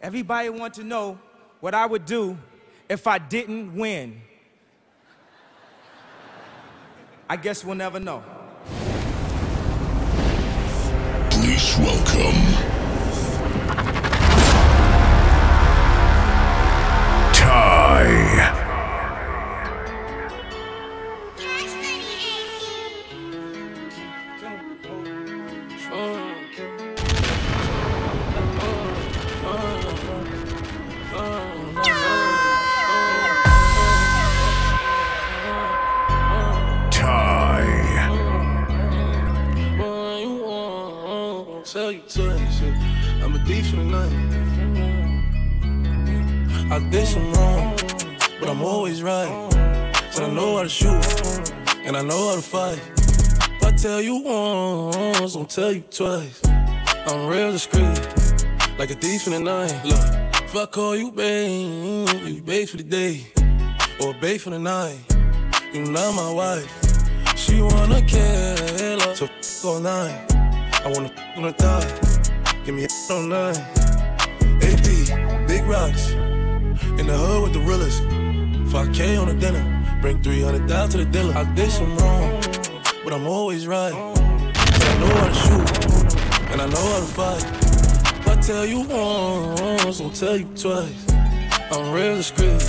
Everybody 0.00 0.48
want 0.48 0.74
to 0.74 0.84
know 0.84 1.18
what 1.60 1.74
I 1.74 1.84
would 1.84 2.04
do 2.04 2.38
if 2.88 3.06
I 3.06 3.18
didn't 3.18 3.74
win. 3.74 4.20
I 7.28 7.36
guess 7.36 7.64
we'll 7.64 7.74
never 7.74 7.98
know. 7.98 8.22
Please 11.30 11.76
welcome 11.78 12.77
you 55.78 55.84
twice. 55.90 56.40
I'm 57.06 57.26
real 57.26 57.52
discreet, 57.52 58.00
like 58.78 58.90
a 58.90 58.94
thief 58.94 59.26
in 59.26 59.32
the 59.32 59.40
night. 59.40 59.72
Look, 59.84 60.42
if 60.44 60.56
I 60.56 60.66
call 60.66 60.96
you 60.96 61.12
babe, 61.12 62.08
you 62.26 62.42
babe 62.42 62.68
for 62.68 62.78
the 62.78 62.82
day, 62.82 63.26
or 64.00 64.12
babe 64.14 64.40
for 64.40 64.50
the 64.50 64.58
night. 64.58 64.98
You 65.72 65.84
not 65.84 66.14
my 66.14 66.32
wife. 66.32 66.68
She 67.36 67.60
wanna 67.60 68.02
kill 68.02 68.56
her, 68.56 69.14
so 69.14 69.26
f 69.26 69.64
all 69.64 69.78
night. 69.78 70.26
I 70.84 70.90
wanna 70.92 71.12
f 71.16 71.36
on 71.36 71.42
the 71.44 71.52
thigh. 71.52 71.86
Give 72.64 72.74
me 72.74 72.84
a 72.84 73.12
on 73.12 73.28
nine. 73.28 73.56
AP, 74.66 75.46
big 75.46 75.64
rocks. 75.64 76.10
In 76.98 77.06
the 77.06 77.16
hood 77.16 77.42
with 77.44 77.52
the 77.52 77.60
realest. 77.60 78.02
5K 78.72 79.20
on 79.20 79.28
the 79.28 79.34
dinner. 79.34 79.64
Bring 80.00 80.22
300 80.22 80.66
down 80.66 80.88
to 80.88 80.98
the 80.98 81.04
dealer. 81.04 81.34
I 81.34 81.44
did 81.54 81.70
some 81.70 81.96
wrong, 81.98 82.40
but 83.04 83.12
I'm 83.12 83.26
always 83.26 83.66
right. 83.66 83.94
I 84.88 84.98
know 84.98 85.06
how 85.06 85.28
to 85.28 85.34
shoot, 85.34 86.50
and 86.50 86.62
I 86.62 86.66
know 86.66 86.86
how 86.92 87.00
to 87.00 87.06
fight. 87.18 87.44
If 88.20 88.28
I 88.28 88.40
tell 88.40 88.64
you 88.64 88.80
once, 88.80 90.00
I'll 90.00 90.10
tell 90.10 90.36
you 90.36 90.48
twice. 90.56 91.06
I'm 91.70 91.92
real 91.92 92.16
discreet, 92.16 92.62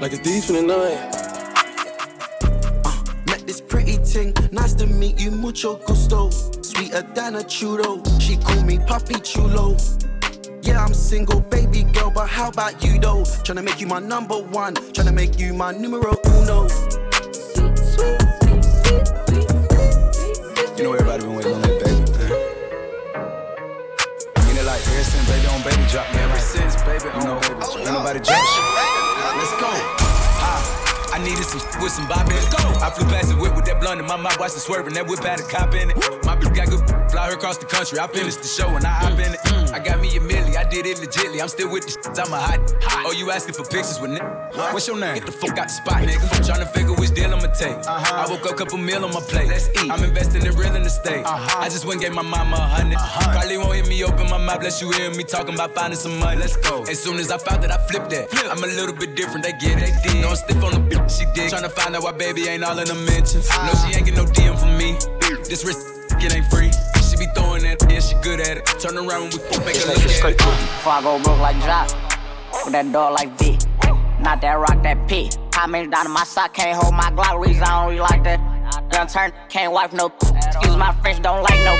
like 0.00 0.12
a 0.12 0.16
thief 0.16 0.50
in 0.50 0.56
the 0.56 0.62
night. 0.62 1.14
Uh, 2.84 3.04
met 3.26 3.46
this 3.46 3.60
pretty 3.60 3.98
ting, 3.98 4.34
nice 4.50 4.74
to 4.74 4.86
meet 4.86 5.20
you, 5.20 5.30
mucho 5.30 5.76
gusto. 5.86 6.30
Sweeter 6.30 7.02
than 7.14 7.36
a 7.36 7.44
churro, 7.44 8.02
she 8.20 8.36
call 8.38 8.62
me 8.64 8.78
Papi 8.78 9.22
Chulo. 9.22 9.76
Yeah, 10.62 10.84
I'm 10.84 10.92
single, 10.92 11.40
baby 11.42 11.84
girl, 11.84 12.10
but 12.10 12.28
how 12.28 12.48
about 12.48 12.84
you 12.84 12.98
though? 12.98 13.22
Tryna 13.44 13.62
make 13.64 13.80
you 13.80 13.86
my 13.86 14.00
number 14.00 14.36
one, 14.36 14.74
tryna 14.74 15.14
make 15.14 15.38
you 15.38 15.54
my 15.54 15.70
numero 15.70 16.16
uno. 16.26 16.66
Drop 28.14 28.38
shit. 28.38 28.64
Let's 29.34 29.50
go. 29.58 29.66
Ah, 29.66 31.10
I 31.12 31.18
needed 31.54 31.70
some 31.72 31.82
with 31.82 31.92
some 31.92 32.08
bop 32.08 32.26
in 32.26 32.36
it. 32.36 32.50
Go. 32.50 32.58
I 32.80 32.90
flew 32.90 33.06
past 33.06 33.28
the 33.28 33.36
whip 33.36 33.54
with 33.54 33.64
that 33.66 33.80
blunt 33.80 34.00
in 34.00 34.06
my 34.06 34.16
mouth, 34.16 34.38
watched 34.38 34.56
it 34.56 34.60
swerving. 34.60 34.94
That 34.94 35.06
whip 35.06 35.20
had 35.20 35.40
a 35.40 35.44
cop 35.44 35.74
in 35.74 35.90
it. 35.90 35.96
My 36.24 36.36
bitch 36.36 36.54
got 36.54 36.68
good, 36.68 37.10
fly 37.10 37.28
her 37.28 37.34
across 37.34 37.58
the 37.58 37.66
country. 37.66 37.98
I 37.98 38.06
finished 38.06 38.42
the 38.42 38.48
show 38.48 38.68
and 38.68 38.84
I 38.84 38.90
hop 38.90 39.18
in 39.18 39.32
it. 39.34 39.40
I 39.72 39.78
got 39.78 40.00
me 40.00 40.08
a 40.16 40.20
milli, 40.20 40.56
I 40.56 40.64
did 40.68 40.86
it 40.86 40.98
legitly. 40.98 41.40
I'm 41.40 41.48
still 41.48 41.70
with 41.70 41.84
the 41.84 41.92
shit, 41.92 42.18
I'm 42.18 42.32
a 42.32 42.38
hot. 42.38 42.60
Oh, 43.06 43.12
you 43.12 43.30
asking 43.30 43.54
for 43.54 43.64
pictures 43.64 44.00
with 44.00 44.10
nigga? 44.10 44.72
What's 44.72 44.86
your 44.86 44.98
name? 44.98 45.14
Get 45.14 45.26
the 45.26 45.32
fuck 45.32 45.58
out 45.58 45.68
the 45.68 45.74
spot, 45.74 46.02
nigga. 46.02 46.26
Tryna 46.42 46.68
figure 46.72 46.94
which 46.94 47.14
deal 47.14 47.32
I'ma 47.32 47.52
take. 47.52 47.76
Uh-huh. 47.76 48.26
I 48.26 48.30
woke 48.30 48.46
up, 48.46 48.56
couple 48.56 48.78
meal 48.78 49.04
on 49.04 49.12
my 49.12 49.20
plate. 49.20 49.48
Let's 49.48 49.68
eat. 49.68 49.90
I'm 49.90 50.02
investing 50.02 50.44
in 50.44 50.54
real 50.56 50.74
estate. 50.76 51.24
Uh-huh. 51.24 51.60
I 51.60 51.68
just 51.68 51.84
went 51.84 52.02
and 52.02 52.08
gave 52.08 52.14
my 52.14 52.22
mama 52.22 52.56
a 52.56 52.90
100 52.90 52.96
Probably 53.32 53.58
won't 53.58 53.74
hear 53.74 53.86
me 53.86 54.04
open 54.04 54.30
my 54.30 54.38
mouth, 54.38 54.60
bless 54.60 54.80
you 54.80 54.90
hear 54.92 55.10
me 55.10 55.24
talking 55.24 55.54
about 55.54 55.74
finding 55.74 55.98
some 55.98 56.18
money. 56.18 56.40
Let's 56.40 56.56
go. 56.56 56.82
As 56.84 57.02
soon 57.02 57.18
as 57.18 57.30
I 57.30 57.38
found 57.38 57.62
that, 57.62 57.70
I 57.70 57.78
flipped 57.86 58.10
that. 58.10 58.28
I'm 58.50 58.62
a 58.62 58.66
little 58.66 58.94
bit 58.94 59.14
different, 59.14 59.44
they 59.44 59.52
get 59.52 59.78
it. 59.82 59.92
They 60.02 60.10
did. 60.10 60.22
No, 60.22 60.30
I'm 60.30 60.36
stiff 60.36 60.62
on 60.62 60.72
the 60.72 60.80
bitch, 60.80 61.18
she 61.18 61.26
did. 61.36 61.52
Tryna 61.52 61.70
find 61.70 61.94
out 61.94 62.02
why 62.02 62.12
baby 62.12 62.48
ain't 62.48 62.64
all 62.64 62.78
in 62.78 62.88
the 62.88 62.94
mentions. 62.94 63.48
No, 63.50 63.72
she 63.84 63.96
ain't 63.96 64.06
get 64.06 64.16
no 64.16 64.24
DM 64.24 64.58
from 64.58 64.76
me. 64.78 64.96
This 65.48 65.64
wrist, 65.64 65.86
it 66.18 66.34
ain't 66.34 66.46
free. 66.46 66.72
She 67.04 67.16
be 67.16 67.26
throwing 67.36 67.62
that, 67.62 67.84
yeah, 67.88 68.00
she 68.00 68.16
good 68.22 68.40
at 68.40 68.56
it. 68.56 68.66
Turn 68.80 68.96
around 68.96 69.28
when 69.28 69.30
we 69.30 69.38
fuck, 69.38 69.64
make 69.64 69.76
her 69.76 69.86
look 69.86 69.98
at 69.98 70.30
it. 70.30 70.38
Before 70.38 70.92
I 70.92 71.02
go 71.02 71.22
broke 71.22 71.38
like 71.38 71.60
Jock, 71.62 71.92
with 72.64 72.72
that 72.72 72.90
dog 72.90 73.12
like 73.12 73.30
V. 73.38 73.58
Not 74.20 74.40
that 74.40 74.54
rock, 74.58 74.82
that 74.82 75.06
P. 75.06 75.30
How 75.52 75.66
many 75.66 75.88
down 75.88 76.06
in 76.06 76.12
my 76.12 76.24
sock 76.24 76.54
can't 76.54 76.76
hold 76.76 76.94
my 76.94 77.10
Glock? 77.12 77.44
Reason 77.44 77.62
I 77.62 77.84
don't 77.84 77.88
really 77.90 78.00
like 78.00 78.24
that. 78.24 78.40
Done 78.90 79.06
turn, 79.06 79.32
can't 79.48 79.72
wipe 79.72 79.92
no. 79.92 80.06
Excuse 80.06 80.76
my 80.76 80.92
French, 81.02 81.22
don't 81.22 81.42
like 81.42 81.60
no. 81.60 81.76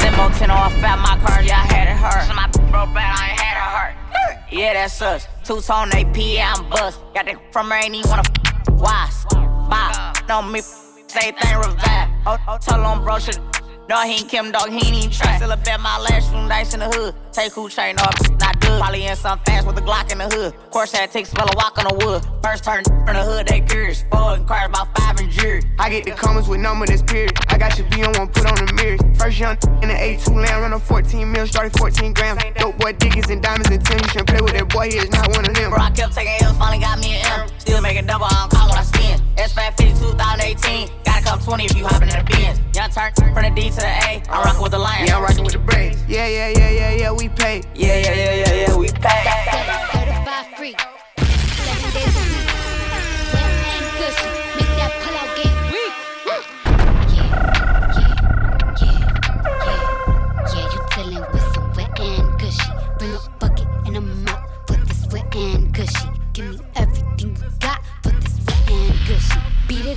Limo 0.00 0.28
10 0.30 0.50
on 0.50 0.70
fat, 0.80 0.98
my 0.98 1.16
car, 1.24 1.42
yeah, 1.42 1.60
I 1.60 1.72
had 1.72 1.88
it 1.88 1.96
hurt. 1.96 2.26
So 2.26 2.34
my 2.34 2.48
broke 2.70 2.94
bad, 2.94 3.14
I 3.16 3.30
ain't 3.30 3.40
had 3.40 3.56
it 3.56 3.70
hurt. 3.76 4.52
Yeah, 4.52 4.72
that's 4.72 5.00
us. 5.02 5.28
Two 5.44 5.60
tone 5.60 5.90
AP, 5.92 6.16
yeah, 6.16 6.54
I'm 6.56 6.68
bust. 6.70 7.00
Got 7.14 7.26
that 7.26 7.52
from 7.52 7.70
her, 7.70 7.76
ain't 7.76 7.94
even 7.94 8.10
wanna. 8.10 8.43
Why? 8.76 9.10
Bop, 9.68 10.28
know 10.28 10.42
me, 10.42 10.60
say 10.60 11.32
thing 11.32 11.56
revive. 11.56 12.08
Oh, 12.26 12.38
oh, 12.48 12.58
tell 12.60 12.80
on 12.84 13.04
bro, 13.04 13.18
shit. 13.18 13.38
No, 13.86 14.00
he 14.00 14.12
ain't 14.14 14.28
Kim, 14.28 14.50
dog, 14.50 14.70
he 14.70 14.76
ain't 14.76 14.96
even 14.96 15.10
try. 15.10 15.36
Still 15.36 15.52
a 15.52 15.58
bet 15.58 15.78
my 15.78 15.98
last 15.98 16.32
room 16.32 16.48
dice 16.48 16.72
in 16.72 16.80
the 16.80 16.88
hood. 16.88 17.14
Take 17.32 17.52
who 17.52 17.68
chain 17.68 17.98
off, 17.98 18.16
not 18.40 18.58
good. 18.60 18.80
Probably 18.80 19.04
in 19.04 19.14
some 19.14 19.38
fast 19.40 19.66
with 19.66 19.76
a 19.76 19.82
Glock 19.82 20.10
in 20.10 20.18
the 20.18 20.28
hood. 20.28 20.54
Course 20.70 20.92
had 20.92 21.10
take 21.10 21.26
smell 21.26 21.46
a 21.46 21.56
walk 21.56 21.76
on 21.76 21.84
the 21.84 22.06
wood. 22.06 22.24
First 22.42 22.64
turn 22.64 22.82
from 22.84 23.12
the 23.12 23.22
hood, 23.22 23.46
they 23.46 23.60
curious. 23.60 24.02
Four 24.10 24.38
cars 24.48 24.68
about 24.70 24.88
five 24.96 25.20
and 25.20 25.30
jury. 25.30 25.62
I 25.78 25.90
get 25.90 26.04
the 26.04 26.12
comments 26.12 26.48
with 26.48 26.60
number 26.60 26.86
that's 26.86 27.02
period. 27.02 27.36
I 27.48 27.58
got 27.58 27.76
your 27.76 27.86
B 27.90 28.02
on 28.04 28.12
one, 28.16 28.28
put 28.28 28.46
on 28.46 28.64
the 28.64 28.72
mirrors. 28.72 29.00
First 29.18 29.38
young 29.38 29.58
in 29.82 29.88
the 29.92 29.94
A2 29.94 30.34
land, 30.34 30.62
run 30.62 30.72
a 30.72 30.78
14 30.78 31.30
mil, 31.30 31.46
started 31.46 31.76
14 31.76 32.14
grams. 32.14 32.42
Dope 32.56 32.78
boy 32.78 32.94
diggies 32.94 33.30
and 33.30 33.42
diamonds 33.42 33.68
and 33.68 33.84
Tim. 33.84 34.00
You 34.14 34.24
play 34.24 34.40
with 34.40 34.54
that 34.54 34.68
boy, 34.70 34.88
he 34.88 34.96
is 34.96 35.10
not 35.10 35.28
one 35.28 35.44
of 35.44 35.54
them. 35.54 35.70
Bro, 35.70 35.80
I 35.82 35.90
kept 35.90 36.14
taking 36.14 36.32
L's, 36.40 36.56
finally 36.56 36.80
got 36.80 36.98
me 37.00 37.20
an 37.20 37.40
M. 37.40 37.48
Still 37.58 37.82
making 37.82 38.06
double, 38.06 38.24
I 38.24 38.48
don't 38.48 38.50
call 38.50 38.68
when 38.70 38.78
I 38.78 38.82
spin. 39.36 39.48
S5 39.48 39.76
50 39.76 40.00
2018. 40.00 40.88
Gotta 41.04 41.24
come 41.24 41.40
20 41.40 41.64
if 41.64 41.76
you 41.76 41.86
hopping 41.86 42.08
in 42.08 42.18
the 42.18 42.24
Benz. 42.24 42.60
Young 42.74 42.90
turn 42.90 43.12
from 43.14 43.42
the 43.42 43.50
D 43.54 43.70
to 43.70 43.76
the 43.76 43.86
A. 43.86 44.22
I'm 44.28 44.44
rocking 44.44 44.62
with 44.62 44.72
the 44.72 44.78
Lions. 44.78 45.08
Yeah, 45.08 45.16
I'm 45.16 45.22
rocking 45.22 45.44
with 45.44 45.52
the 45.52 45.58
Braves. 45.58 46.02
Yeah, 46.08 46.26
yeah, 46.26 46.48
yeah, 46.56 46.70
yeah, 46.70 46.92
yeah, 46.92 47.12
we 47.12 47.28
pay. 47.28 47.62
Yeah, 47.74 47.98
yeah, 47.98 48.14
yeah, 48.14 48.34
yeah, 48.34 48.54
yeah, 48.68 48.76
we 48.76 48.88
pay. 48.88 49.90
Certified 49.92 50.56
freak. 50.56 50.93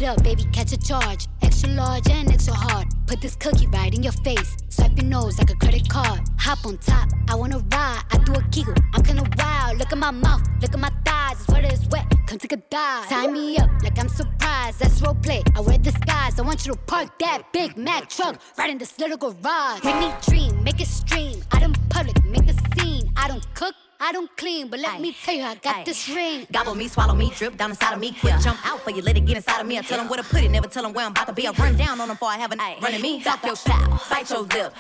It 0.02 0.04
up, 0.04 0.24
baby, 0.24 0.44
catch 0.52 0.72
a 0.72 0.78
charge. 0.78 1.28
Extra 1.42 1.70
large 1.70 2.10
and 2.10 2.32
extra 2.32 2.54
hard. 2.54 2.88
Put 3.08 3.22
this 3.22 3.36
cookie 3.36 3.68
right 3.68 3.94
in 3.94 4.04
your 4.04 4.12
face. 4.24 4.56
Swipe 4.70 4.96
your 4.98 5.06
nose 5.06 5.38
like 5.38 5.50
a 5.50 5.56
credit 5.56 5.90
card. 5.90 6.22
Hop 6.40 6.66
on 6.66 6.78
top, 6.78 7.10
I 7.30 7.36
wanna 7.36 7.60
ride. 7.60 8.04
I 8.12 8.18
do 8.26 8.34
a 8.34 8.42
giggle, 8.52 8.76
I'm 8.94 9.04
kinda 9.04 9.24
wild. 9.38 9.78
Look 9.80 9.92
at 9.92 9.98
my 9.98 10.12
mouth, 10.12 10.42
look 10.62 10.74
at 10.74 10.80
my 10.80 10.92
thighs. 11.06 11.40
It's 11.40 11.48
wet, 11.50 11.66
it's 11.66 11.88
wet. 11.88 12.06
Come 12.28 12.38
take 12.38 12.54
a 12.54 12.58
dive. 12.58 13.10
Tie 13.10 13.28
me 13.28 13.58
up 13.58 13.70
like 13.84 13.98
I'm 13.98 14.10
surprised. 14.10 14.80
That's 14.80 15.02
role 15.02 15.16
play. 15.16 15.42
I 15.56 15.62
wear 15.62 15.78
disguise. 15.78 16.40
I 16.40 16.42
want 16.42 16.66
you 16.66 16.74
to 16.74 16.80
park 16.80 17.18
that 17.20 17.44
Big 17.54 17.78
Mac 17.78 18.10
truck 18.10 18.40
right 18.58 18.70
in 18.70 18.78
this 18.78 19.00
little 19.00 19.18
garage. 19.18 19.84
Make 19.84 20.00
me 20.00 20.12
dream, 20.28 20.64
make 20.64 20.80
it 20.82 20.88
stream. 20.88 21.42
I 21.52 21.60
don't 21.60 21.78
public, 21.90 22.24
make 22.26 22.48
a 22.48 22.56
scene. 22.76 23.12
I 23.16 23.28
don't 23.28 23.46
cook. 23.56 23.74
I 24.00 24.12
don't 24.12 24.30
clean, 24.38 24.68
but 24.68 24.80
let 24.80 25.02
me 25.02 25.16
tell 25.24 25.34
you, 25.34 25.44
I 25.44 25.56
got 25.56 25.78
Aye. 25.78 25.84
this 25.84 26.08
ring. 26.10 26.46
Gobble 26.52 26.76
me, 26.76 26.88
swallow 26.88 27.16
me, 27.16 27.32
drip 27.36 27.58
down 27.58 27.72
inside 27.72 27.94
of 27.94 28.00
me. 28.00 28.16
Quick 28.20 28.36
jump 28.42 28.60
out 28.66 28.80
for 28.82 28.92
you, 28.92 29.02
let 29.02 29.18
it 29.18 29.22
get 29.22 29.38
inside 29.38 29.60
of 29.60 29.68
me. 29.68 29.78
I 29.78 29.82
tell 29.82 29.98
them 29.98 30.08
where 30.08 30.22
to 30.22 30.24
put 30.24 30.44
it, 30.44 30.50
never 30.50 30.68
tell 30.68 30.84
them 30.84 30.94
where 30.94 31.06
I'm 31.06 31.12
about 31.12 31.28
to 31.28 31.34
be. 31.34 31.48
I 31.48 31.52
run 31.52 31.76
down 31.76 32.00
on 32.00 32.08
them 32.08 32.16
before 32.16 32.30
I 32.30 32.38
have 32.38 32.52
a 32.52 32.56
night. 32.56 32.78
Running 32.82 33.02
me, 33.02 33.24
talk 33.24 33.44
your 33.44 33.56
style, 33.56 34.02
bite 34.10 34.30
your 34.30 34.42
lip. 34.42 34.74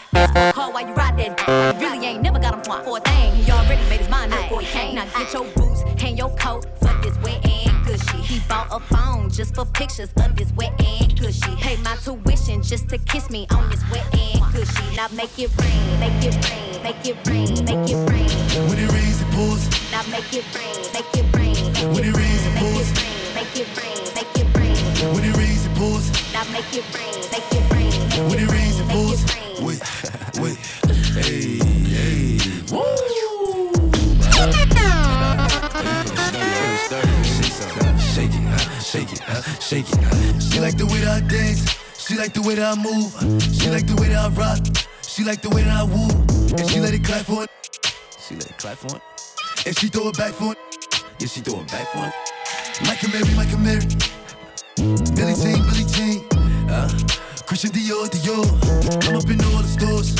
Call 0.53 0.71
while 0.71 0.87
you 0.87 0.93
ride 0.93 1.17
that. 1.17 1.79
You 1.81 1.87
really 1.87 2.05
ain't 2.05 2.21
never 2.21 2.39
got 2.39 2.53
him 2.53 2.63
for 2.63 2.97
a 2.97 3.01
thing. 3.01 3.35
He 3.35 3.51
already 3.51 3.81
made 3.89 4.01
his 4.01 4.09
mind 4.09 4.33
up 4.33 4.43
before 4.43 4.61
he 4.61 4.67
came. 4.67 4.95
Now 4.95 5.05
get 5.05 5.33
your 5.33 5.45
boots, 5.45 5.81
hang 5.99 6.17
your 6.17 6.29
coat 6.37 6.65
fuck 6.87 7.01
this 7.03 7.17
wet 7.23 7.45
and 7.45 7.66
gushy. 7.87 8.17
He 8.17 8.39
bought 8.47 8.67
a 8.71 8.79
phone 8.93 9.29
just 9.29 9.55
for 9.55 9.65
pictures 9.65 10.09
of 10.17 10.35
this 10.35 10.51
wet 10.53 10.73
and 10.79 11.17
gushy. 11.19 11.41
cushy. 11.41 11.55
Pay 11.61 11.77
my 11.77 11.95
tuition 12.03 12.61
just 12.61 12.89
to 12.89 12.97
kiss 12.97 13.29
me 13.29 13.47
on 13.51 13.69
this 13.69 13.83
wet 13.89 14.05
and 14.13 14.41
cushy. 14.53 14.95
Now 14.95 15.07
make 15.13 15.37
it 15.39 15.49
rain, 15.57 15.99
make 15.99 16.23
it 16.23 16.35
rain, 16.49 16.83
make 16.83 17.07
it 17.07 17.17
rain, 17.27 17.65
make 17.65 17.89
it 17.89 17.99
rain. 18.11 18.29
When 18.67 18.77
it 18.77 18.91
rains, 18.91 19.21
it 19.21 19.29
pours. 19.31 19.63
Now 19.91 20.03
make 20.11 20.31
it 20.33 20.45
rain, 20.55 20.77
make 20.93 21.11
it 21.15 21.27
rain. 21.35 21.55
When 21.93 22.03
it 22.03 22.15
rains, 22.15 22.43
it 22.45 22.55
pours. 22.59 22.87
Make 23.33 23.55
it 23.55 23.69
rain, 23.79 23.99
make 24.15 24.37
it 24.41 24.47
rain. 24.57 25.13
When 25.13 25.23
it 25.23 25.37
rains, 25.37 25.65
it 25.65 25.75
pours. 25.75 26.05
Now 26.33 26.43
make 26.51 26.71
it 26.73 26.85
rain, 26.93 27.15
make 27.31 27.49
it 27.57 27.63
rain. 27.73 28.29
When 28.29 28.39
it 28.39 28.51
rains, 28.51 28.79
it 28.79 28.87
pours. 28.89 29.21
Wait, 29.65 29.81
wait, 30.39 30.57
hey, 31.15 31.57
hey, 31.57 32.37
woo! 32.71 33.16
Shake 38.97 39.13
it, 39.13 39.21
shake 39.61 39.85
it. 39.93 40.41
She 40.41 40.59
like 40.59 40.75
the 40.75 40.87
way 40.87 40.97
that 41.01 41.21
I 41.21 41.27
dance. 41.27 41.61
She 41.99 42.17
like 42.17 42.33
the 42.33 42.41
way 42.41 42.55
that 42.55 42.75
I 42.75 42.81
move. 42.81 43.13
She 43.53 43.69
like 43.69 43.85
the 43.85 43.95
way 44.01 44.07
that 44.07 44.25
I 44.25 44.29
rock. 44.29 44.57
She 45.03 45.23
like 45.23 45.39
the 45.43 45.49
way 45.49 45.61
that 45.61 45.77
I 45.77 45.83
woo. 45.83 46.09
And 46.57 46.67
she 46.67 46.79
let 46.79 46.95
it 46.95 47.03
clap 47.03 47.21
for 47.27 47.43
it. 47.43 47.49
She 48.17 48.33
let 48.33 48.49
it 48.49 48.57
clap 48.57 48.77
for 48.77 48.97
it. 48.97 49.01
And 49.67 49.77
she 49.77 49.87
throw 49.89 50.09
it 50.09 50.17
back 50.17 50.33
for 50.33 50.53
it. 50.53 50.57
Yeah, 51.19 51.27
she 51.27 51.41
throw 51.41 51.61
it 51.61 51.67
back 51.67 51.85
for 51.93 52.09
it. 52.09 52.13
Michael 52.89 53.09
Mary, 53.13 53.29
Michael 53.37 53.59
Mary. 53.59 53.85
Billie 55.13 55.37
Jean, 55.37 55.61
Billie 55.61 55.85
Jean. 55.93 56.25
Uh, 56.65 56.89
Christian 57.45 57.69
Dior, 57.69 58.09
Dior. 58.09 58.49
I'm 59.05 59.15
up 59.15 59.29
in 59.29 59.37
all 59.45 59.61
the 59.61 59.69
stores. 59.77 60.17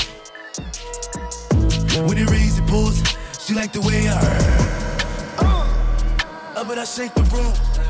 When 2.06 2.18
it 2.20 2.30
rains, 2.30 2.60
it 2.60 2.68
pours. 2.68 3.02
She 3.42 3.56
like 3.56 3.74
the 3.74 3.82
way 3.82 4.08
I. 4.08 4.22
Uh, 5.42 6.62
up 6.62 6.70
and 6.70 6.80
I 6.80 6.86
shake 6.86 7.16
the 7.16 7.24
room. 7.34 7.87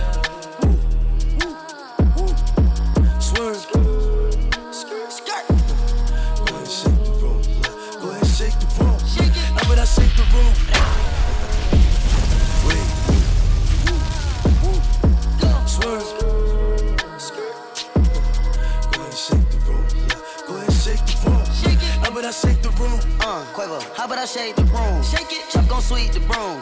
I 22.27 22.31
shake 22.31 22.62
the 22.62 22.69
room? 22.71 23.00
Uh, 23.21 23.45
Quavo, 23.56 23.81
how 23.95 24.03
about 24.03 24.18
I 24.18 24.25
shake 24.25 24.57
the 24.57 24.63
room? 24.65 25.01
Shake 25.01 25.31
it. 25.31 25.50
Chop 25.50 25.65
gon' 25.69 25.81
sweep 25.81 26.12
the 26.12 26.19
broom. 26.19 26.59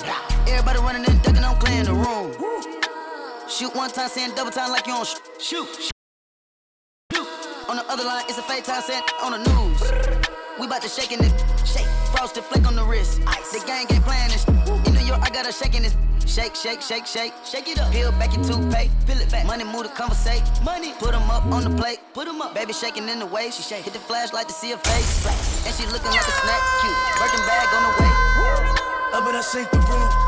Everybody 0.47 0.77
running 0.77 1.09
and 1.09 1.19
ducking, 1.23 1.43
I'm 1.43 1.57
clearing 1.57 1.85
the 1.85 1.93
room. 1.93 2.35
Shoot 3.49 3.73
one 3.75 3.89
time, 3.89 4.09
saying 4.09 4.33
double 4.35 4.51
time 4.51 4.69
like 4.69 4.85
you 4.85 4.93
on 4.93 5.05
sh- 5.05 5.15
shoot. 5.39 5.67
Shoot. 7.11 7.27
On 7.67 7.77
the 7.77 7.85
other 7.89 8.03
line, 8.03 8.25
it's 8.29 8.37
a 8.37 8.43
fake 8.43 8.63
time 8.65 8.83
saying 8.83 9.01
on 9.23 9.31
the 9.31 9.39
news. 9.39 9.81
We 10.59 10.67
bout 10.67 10.83
to 10.83 10.87
shaking 10.87 11.23
it, 11.23 11.33
shake. 11.65 11.87
Frosted 12.13 12.43
flake 12.43 12.67
on 12.67 12.75
the 12.75 12.83
wrist. 12.83 13.21
Ice. 13.25 13.51
The 13.59 13.65
gang 13.65 13.87
ain't 13.89 14.03
playing 14.05 14.29
this. 14.29 14.45
In 15.15 15.23
I 15.23 15.29
got 15.29 15.45
her 15.45 15.51
shaking 15.51 15.83
this. 15.83 15.95
Shake, 16.25 16.55
shake, 16.55 16.81
shake, 16.81 17.05
shake, 17.05 17.33
shake 17.45 17.67
it 17.69 17.79
up. 17.79 17.91
Peel 17.93 18.11
back 18.13 18.35
your 18.35 18.43
toothpaste, 18.43 18.91
peel 19.07 19.17
it 19.17 19.31
back. 19.31 19.45
Money 19.45 19.63
move 19.63 19.83
to 19.83 19.89
conversate. 19.89 20.41
Money, 20.63 20.93
put 20.99 21.13
'em 21.13 21.29
up 21.29 21.45
on 21.45 21.63
the 21.63 21.69
plate, 21.81 21.99
put 22.13 22.27
'em 22.27 22.41
up. 22.41 22.53
Baby 22.53 22.73
shaking 22.73 23.07
in 23.07 23.19
the 23.19 23.25
way, 23.25 23.51
she 23.51 23.63
shake. 23.63 23.85
Hit 23.85 23.93
the 23.93 23.99
flashlight 23.99 24.47
to 24.47 24.53
see 24.53 24.71
her 24.71 24.77
face, 24.77 25.19
Flash. 25.23 25.65
and 25.65 25.75
she 25.75 25.85
looking 25.93 26.11
like 26.11 26.27
a 26.27 26.35
snack, 26.41 26.61
cute. 26.81 26.97
Birkin 27.19 27.45
bag 27.45 27.67
on 27.77 27.83
the 27.83 28.03
way. 28.03 28.11
Up 29.13 29.27
and 29.27 29.37
I 29.37 29.41
shake 29.41 29.71
the 29.71 29.79
room. 29.79 30.24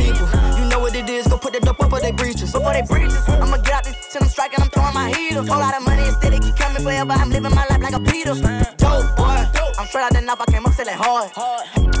People, 0.00 0.26
you 0.58 0.64
know 0.68 0.80
what 0.80 0.94
it 0.94 1.08
is. 1.08 1.28
Go 1.28 1.36
put 1.36 1.52
that 1.52 1.62
dope 1.62 1.80
up 1.80 1.90
for 1.90 2.00
they 2.00 2.12
breaches. 2.12 2.52
Before 2.52 2.72
they 2.72 2.82
breaches, 2.82 3.22
I'ma 3.28 3.58
get 3.58 3.74
out 3.74 3.84
this 3.84 3.96
shit, 4.12 4.22
I'm 4.22 4.28
striking, 4.28 4.60
I'm 4.62 4.70
throwing 4.70 4.94
my 4.94 5.10
heater. 5.12 5.44
Whole 5.44 5.60
lot 5.60 5.76
of 5.76 5.84
money 5.84 6.04
instead, 6.04 6.32
it 6.32 6.42
keep 6.42 6.56
coming 6.56 6.82
forever. 6.82 7.12
I'm 7.12 7.30
living 7.30 7.54
my 7.54 7.66
life 7.68 7.82
like 7.82 7.94
a 7.94 8.00
Peter. 8.00 8.34
Dope 8.80 9.16
boy, 9.16 9.38
I'm 9.78 9.86
straight 9.86 10.04
out 10.04 10.12
the 10.12 10.20
knife, 10.20 10.40
I 10.40 10.46
came 10.50 10.66
up 10.66 10.72
selling 10.72 10.96
hard. 10.96 11.99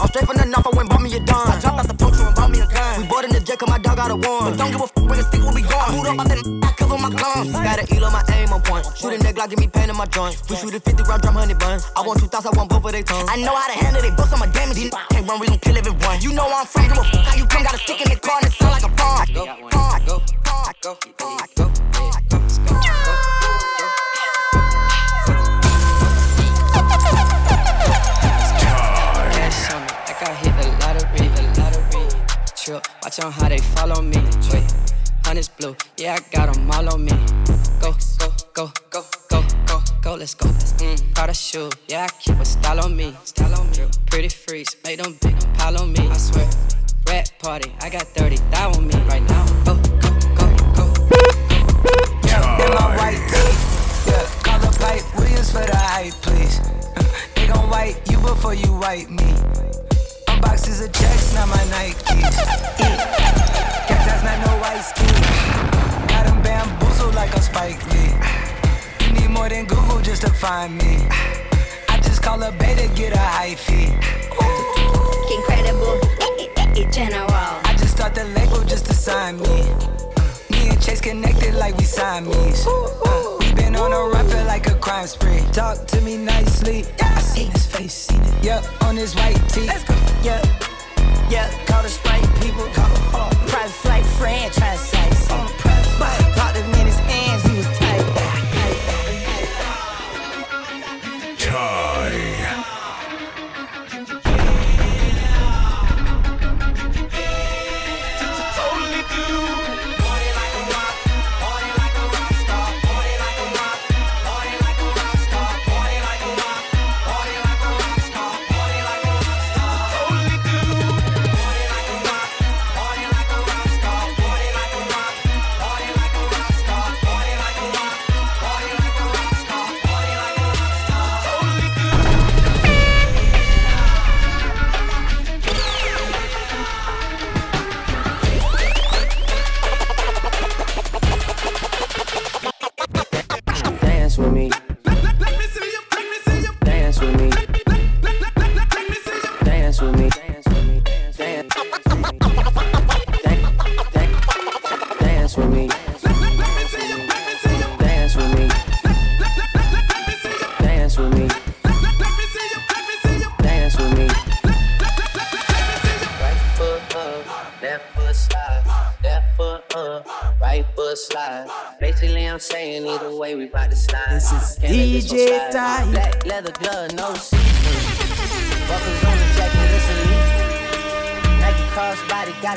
I'm 0.00 0.08
straight 0.08 0.24
from 0.24 0.40
the 0.40 0.46
north, 0.48 0.64
I 0.64 0.72
went 0.72 0.88
bought 0.88 1.02
me 1.02 1.12
a 1.12 1.20
dime. 1.20 1.44
I 1.44 1.60
jumped 1.60 1.76
out 1.76 1.84
the 1.84 1.92
poacher 1.92 2.24
and 2.24 2.34
bought 2.34 2.48
me 2.48 2.60
a 2.60 2.66
gun. 2.66 3.00
We 3.00 3.06
bought 3.06 3.24
in 3.28 3.32
the 3.36 3.40
jet, 3.40 3.60
cause 3.60 3.68
my 3.68 3.76
dog 3.76 4.00
got 4.00 4.10
a 4.10 4.16
one. 4.16 4.48
But 4.48 4.56
don't 4.56 4.72
give 4.72 4.80
a 4.80 4.88
f 4.88 4.96
when 4.96 5.20
the 5.20 5.24
stick 5.28 5.44
will 5.44 5.52
be 5.52 5.60
gone. 5.60 5.92
Moved 5.92 6.08
up 6.08 6.24
out 6.24 6.28
that 6.32 6.40
I 6.40 6.72
cover 6.72 6.96
my 6.96 7.12
guns. 7.12 7.52
Got 7.52 7.84
an 7.84 7.86
eel 7.92 8.08
on 8.08 8.12
my 8.16 8.24
aim 8.32 8.48
on 8.48 8.64
point. 8.64 8.88
Shooting 8.96 9.20
that 9.20 9.36
Glock, 9.36 9.52
give 9.52 9.60
me 9.60 9.68
pain 9.68 9.92
in 9.92 9.96
my 10.00 10.08
joint. 10.08 10.40
We 10.48 10.56
shoot 10.56 10.72
a 10.72 10.80
50 10.80 11.04
round 11.04 11.20
drum, 11.20 11.36
honey 11.36 11.52
buns. 11.52 11.84
I 11.92 12.00
want 12.00 12.16
two 12.16 12.32
thoughts, 12.32 12.48
I 12.48 12.52
want 12.56 12.72
both 12.72 12.80
of 12.80 12.92
they 12.96 13.04
tongues. 13.04 13.28
I 13.28 13.36
know 13.44 13.52
how 13.52 13.68
to 13.68 13.76
handle 13.76 14.00
they 14.00 14.08
books, 14.16 14.32
I'm 14.32 14.40
a 14.40 14.48
damage. 14.48 14.80
These 14.80 14.88
Can't 14.88 15.28
run, 15.28 15.36
we 15.36 15.52
gon' 15.52 15.60
kill 15.60 15.76
everyone. 15.76 16.16
You 16.24 16.32
know 16.32 16.48
I'm 16.48 16.64
from, 16.64 16.88
give 16.88 16.96
a 16.96 17.04
f 17.04 17.12
how 17.20 17.36
you 17.36 17.44
come, 17.44 17.62
got 17.62 17.76
a 17.76 17.80
stick 17.84 18.00
in 18.00 18.08
the 18.08 18.16
car 18.16 18.40
and 18.40 18.48
it 18.48 18.56
sound 18.56 18.72
like 18.72 18.88
a 18.88 18.92
bomb. 18.96 19.28
Go, 19.36 19.44
go, 19.44 19.68
go, 19.68 20.22
go, 20.80 20.96
go, 20.96 21.20
go, 21.20 21.40
Cash 21.60 21.60
on 21.60 22.40
me, 22.48 22.99
like 30.20 30.30
I 30.30 30.34
hit 30.34 30.52
the 30.62 30.68
lottery, 30.80 31.28
the 31.28 31.60
lottery. 31.60 32.08
Trip, 32.56 32.86
watch 33.02 33.20
on 33.20 33.32
how 33.32 33.48
they 33.48 33.58
follow 33.58 34.02
me. 34.02 34.18
Wait, 34.52 34.64
honey's 35.24 35.48
blue, 35.48 35.76
yeah, 35.96 36.18
I 36.18 36.36
got 36.36 36.56
'em 36.56 36.70
all 36.70 36.92
on 36.92 37.04
me. 37.04 37.12
Go, 37.80 37.94
go, 38.18 38.28
go, 38.52 38.72
go, 38.90 39.02
go, 39.28 39.42
go, 39.66 39.82
go, 40.02 40.14
let's 40.14 40.34
go. 40.34 40.46
Mm, 40.48 41.14
Prada 41.14 41.34
shoe, 41.34 41.70
yeah, 41.88 42.04
I 42.04 42.08
keep 42.20 42.36
a 42.36 42.44
style 42.44 42.80
on 42.80 42.96
me. 42.96 43.14
Style 43.24 43.54
on 43.60 43.70
me. 43.70 43.86
Pretty 44.10 44.28
freaks, 44.28 44.76
make 44.84 45.02
them 45.02 45.16
big 45.22 45.36
pile 45.54 45.78
on 45.80 45.92
me. 45.92 46.08
I 46.08 46.16
swear, 46.16 46.48
rat 47.08 47.32
party, 47.38 47.72
I 47.80 47.88
got 47.88 48.02
30 48.02 48.36
thou 48.50 48.72
on 48.72 48.86
me 48.86 48.94
right 49.08 49.22
now. 49.28 49.44
Go, 49.64 49.74
go, 50.04 50.10
go, 50.36 50.46
go. 50.76 50.84
Yeah, 52.24 52.64
in 52.66 52.74
my 52.74 52.96
white 52.96 53.22
tee. 53.30 54.10
Yeah, 54.10 54.26
call 54.44 54.58
the 54.58 54.76
pipe 54.80 55.04
Williams 55.16 55.50
for 55.52 55.64
the 55.64 55.76
hype, 55.76 56.14
please. 56.22 56.60
They 57.36 57.46
gon' 57.46 57.70
wipe 57.70 57.96
you 58.10 58.18
before 58.18 58.54
you 58.54 58.70
wipe 58.74 59.08
me. 59.08 59.34
Unboxes 60.40 60.82
of 60.84 60.92
checks, 60.92 61.34
not 61.34 61.48
my 61.48 61.56
Nikes. 61.68 62.06
Cat 63.88 64.02
that's 64.06 64.24
not 64.24 64.38
no 64.46 64.52
white 64.58 64.80
ski. 64.80 65.06
Got 66.08 66.26
'em 66.26 66.42
bamboozled 66.42 67.14
like 67.14 67.34
a 67.34 67.42
Spike 67.42 67.80
Lee. 67.92 68.14
You 69.00 69.12
need 69.12 69.30
more 69.30 69.48
than 69.48 69.66
Google 69.66 70.00
just 70.00 70.22
to 70.22 70.30
find 70.30 70.78
me. 70.78 71.06
I 71.88 72.00
just 72.00 72.22
call 72.22 72.42
a 72.42 72.52
beta, 72.52 72.88
get 72.94 73.12
a 73.12 73.18
high 73.18 73.54
fee. 73.54 73.92
Incredible, 75.36 76.00
general. 76.90 77.28
I 77.64 77.74
just 77.78 77.92
start 77.96 78.14
the 78.14 78.24
label 78.24 78.62
just 78.64 78.86
to 78.86 78.94
sign 78.94 79.40
me. 79.40 79.62
Me 80.50 80.70
and 80.70 80.80
Chase 80.80 81.00
connected 81.00 81.54
like 81.54 81.76
we 81.76 81.84
Siamese. 81.84 82.66
Uh, 82.66 83.36
we 83.40 83.52
been 83.52 83.76
on 83.76 83.92
a 83.92 84.02
run, 84.12 84.26
feel 84.28 84.44
like 84.44 84.66
a 84.68 84.74
crime 84.76 85.06
spree. 85.06 85.42
Talk 85.52 85.86
to 85.88 86.00
me 86.00 86.16
nicely. 86.16 86.86
I 87.02 87.20
seen 87.20 87.50
his 87.50 87.66
face, 87.66 87.94
seen 87.94 88.22
it. 88.22 88.44
Yep, 88.44 88.64
on 88.82 88.96
his 88.96 89.14
white 89.14 89.42
tee. 89.50 89.68
Yeah, 90.22 90.42
yeah, 91.30 91.50
call 91.64 91.82
the 91.82 91.88
sprite 91.88 92.22
people. 92.42 92.66
Call 92.74 92.90
uh, 93.14 93.30
private 93.46 93.72
flight 93.72 94.04
friend, 94.04 94.52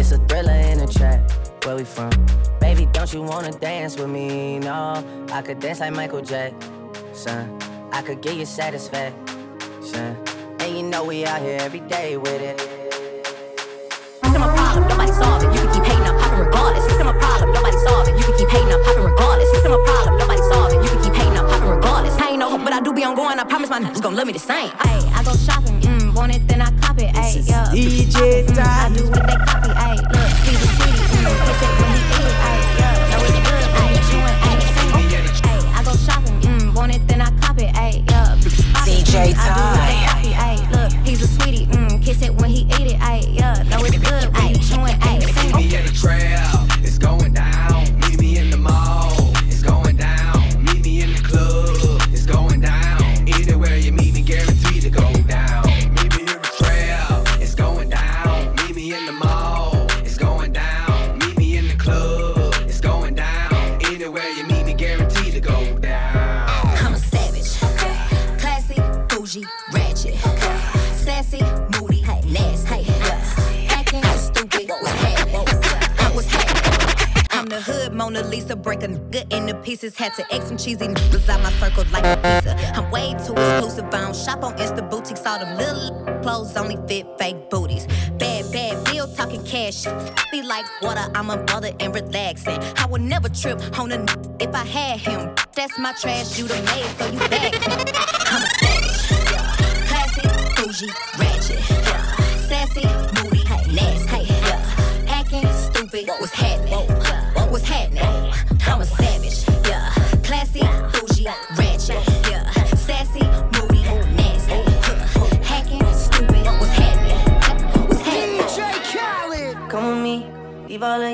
It's 0.00 0.12
a 0.12 0.18
thriller 0.28 0.52
in 0.52 0.78
the 0.78 0.86
track. 0.86 1.20
Where 1.64 1.76
we 1.76 1.84
from? 1.84 2.10
Baby, 2.60 2.86
don't 2.92 3.12
you 3.12 3.22
wanna 3.22 3.52
dance 3.52 3.96
with 3.98 4.08
me? 4.08 4.58
No, 4.58 5.04
I 5.32 5.42
could 5.42 5.60
dance 5.60 5.80
like 5.80 5.92
Michael 5.92 6.22
Jackson. 6.22 7.58
I 7.92 8.00
could 8.02 8.22
get 8.22 8.36
you 8.36 8.46
satisfaction. 8.46 10.16
And 10.60 10.76
you 10.76 10.82
know 10.84 11.04
we 11.04 11.26
out 11.26 11.42
here 11.42 11.58
every 11.60 11.80
day 11.80 12.16
with 12.16 12.40
it. 12.40 12.58
System 14.24 14.42
a 14.42 14.48
problem, 14.54 14.88
nobody 14.88 15.12
solve 15.12 15.42
it. 15.42 15.52
You 15.54 15.60
can 15.66 15.72
keep 15.74 15.84
hating, 15.84 16.06
I'm 16.06 16.18
popping 16.18 16.38
regardless. 16.46 16.84
System 16.86 17.06
a 17.08 17.12
problem, 17.18 17.52
nobody 17.52 17.76
solve 17.84 18.08
it. 18.08 18.16
You 18.16 18.24
can 18.24 18.38
keep 18.38 18.48
hating, 18.48 18.72
I'm 18.72 18.82
popping 18.84 19.04
regardless. 19.04 19.50
System 19.52 19.72
a 19.72 19.84
problem, 19.84 20.18
nobody 20.18 20.42
solve 20.48 20.72
it. 20.72 20.82
You 20.82 20.88
can 20.90 21.02
keep 21.04 21.14
hating, 21.14 21.36
I'm 21.38 21.46
popping 21.46 21.68
regardless. 21.68 22.16
I 22.18 22.28
ain't 22.30 22.38
no 22.38 22.48
hope, 22.50 22.64
but 22.64 22.72
I 22.72 22.80
do 22.80 22.92
be 22.94 23.04
on 23.04 23.14
going. 23.16 23.38
I 23.38 23.44
promise 23.44 23.68
my 23.68 23.80
niggas 23.80 24.00
gon' 24.02 24.16
love 24.16 24.26
me 24.26 24.32
the 24.32 24.38
same. 24.38 24.70
Ayy, 24.70 25.12
I 25.12 25.22
go 25.24 25.32
shopping, 25.36 25.80
mm, 25.80 26.14
want 26.14 26.34
it, 26.34 26.46
then 26.48 26.62
I 26.62 26.70
cop 26.80 26.98
it. 26.98 27.12
Ayy, 27.14 27.46
yeah. 27.48 27.66
DJ 27.74 28.46
Mm, 28.46 28.58
I 28.58 28.88
Ty. 28.88 28.94
do 28.96 29.10
what 29.10 29.26
they 29.26 29.36
I'm 91.20 91.28
a 91.28 91.36
mother 91.52 91.70
and 91.80 91.94
relaxing. 91.94 92.58
I 92.78 92.86
would 92.86 93.02
never 93.02 93.28
trip 93.28 93.60
on 93.78 93.92
a 93.92 93.96
n- 93.96 94.06
if 94.40 94.54
I 94.54 94.64
had 94.64 95.00
him. 95.00 95.34
That's 95.54 95.78
my 95.78 95.92
trash, 95.92 96.38
you 96.38 96.48
the 96.48 96.54
maid, 96.54 96.86
so 96.98 97.04
you 97.12 97.18
back. 97.28 97.52
I'm 98.32 98.42
a 98.42 98.69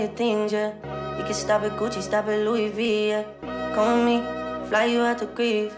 of 0.07 0.17
things, 0.17 0.53
yeah. 0.53 0.73
You 1.19 1.25
can 1.25 1.35
stop 1.35 1.63
at 1.63 1.73
Gucci, 1.73 2.03
stop 2.03 2.27
at 2.29 2.45
Louis 2.45 2.71
V, 2.71 3.09
yeah. 3.09 3.25
Come 3.75 4.05
with 4.05 4.23
me, 4.23 4.69
fly 4.69 4.87
you 4.87 5.01
out 5.01 5.19
to 5.19 5.27
grief. 5.27 5.73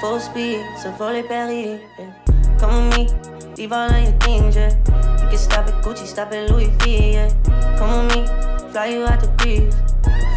Full 0.00 0.20
speed, 0.20 0.64
so 0.82 0.90
volley 0.92 1.22
Paris, 1.22 1.80
yeah. 1.98 2.12
Come 2.58 2.90
with 2.90 2.96
me, 2.96 3.54
leave 3.56 3.72
all 3.72 3.90
of 3.90 4.02
your 4.02 4.12
things, 4.20 4.56
yeah. 4.56 4.70
You 5.22 5.28
can 5.28 5.38
stop 5.38 5.66
at 5.66 5.82
Gucci, 5.82 6.06
stop 6.06 6.32
at 6.32 6.50
Louis 6.50 6.70
V, 6.80 7.12
yeah. 7.12 7.28
Come 7.78 8.06
with 8.06 8.16
me, 8.16 8.70
fly 8.72 8.86
you 8.86 9.04
out 9.04 9.20
to 9.20 9.32
grief. 9.38 9.72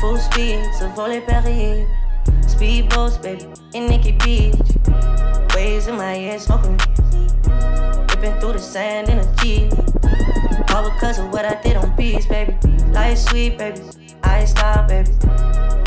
Full 0.01 0.17
speed, 0.17 0.63
so 0.79 0.89
volley 0.89 1.21
Paris. 1.21 1.87
Speedboats, 2.45 3.21
baby, 3.21 3.45
in 3.73 3.87
Nikki 3.87 4.13
Beach. 4.23 4.55
Waves 5.55 5.87
in 5.87 5.95
my 5.95 6.15
head, 6.15 6.41
smoking. 6.41 6.77
Ripping 8.09 8.39
through 8.39 8.53
the 8.53 8.59
sand 8.59 9.09
in 9.09 9.19
a 9.19 9.35
Jeep. 9.37 9.71
All 10.73 10.89
because 10.89 11.19
of 11.19 11.31
what 11.31 11.45
I 11.45 11.61
did 11.61 11.77
on 11.77 11.95
beats, 11.95 12.25
baby. 12.25 12.55
Life 12.91 13.17
sweet, 13.17 13.57
baby. 13.57 13.81
I 14.23 14.45
stop, 14.45 14.87
baby. 14.87 15.11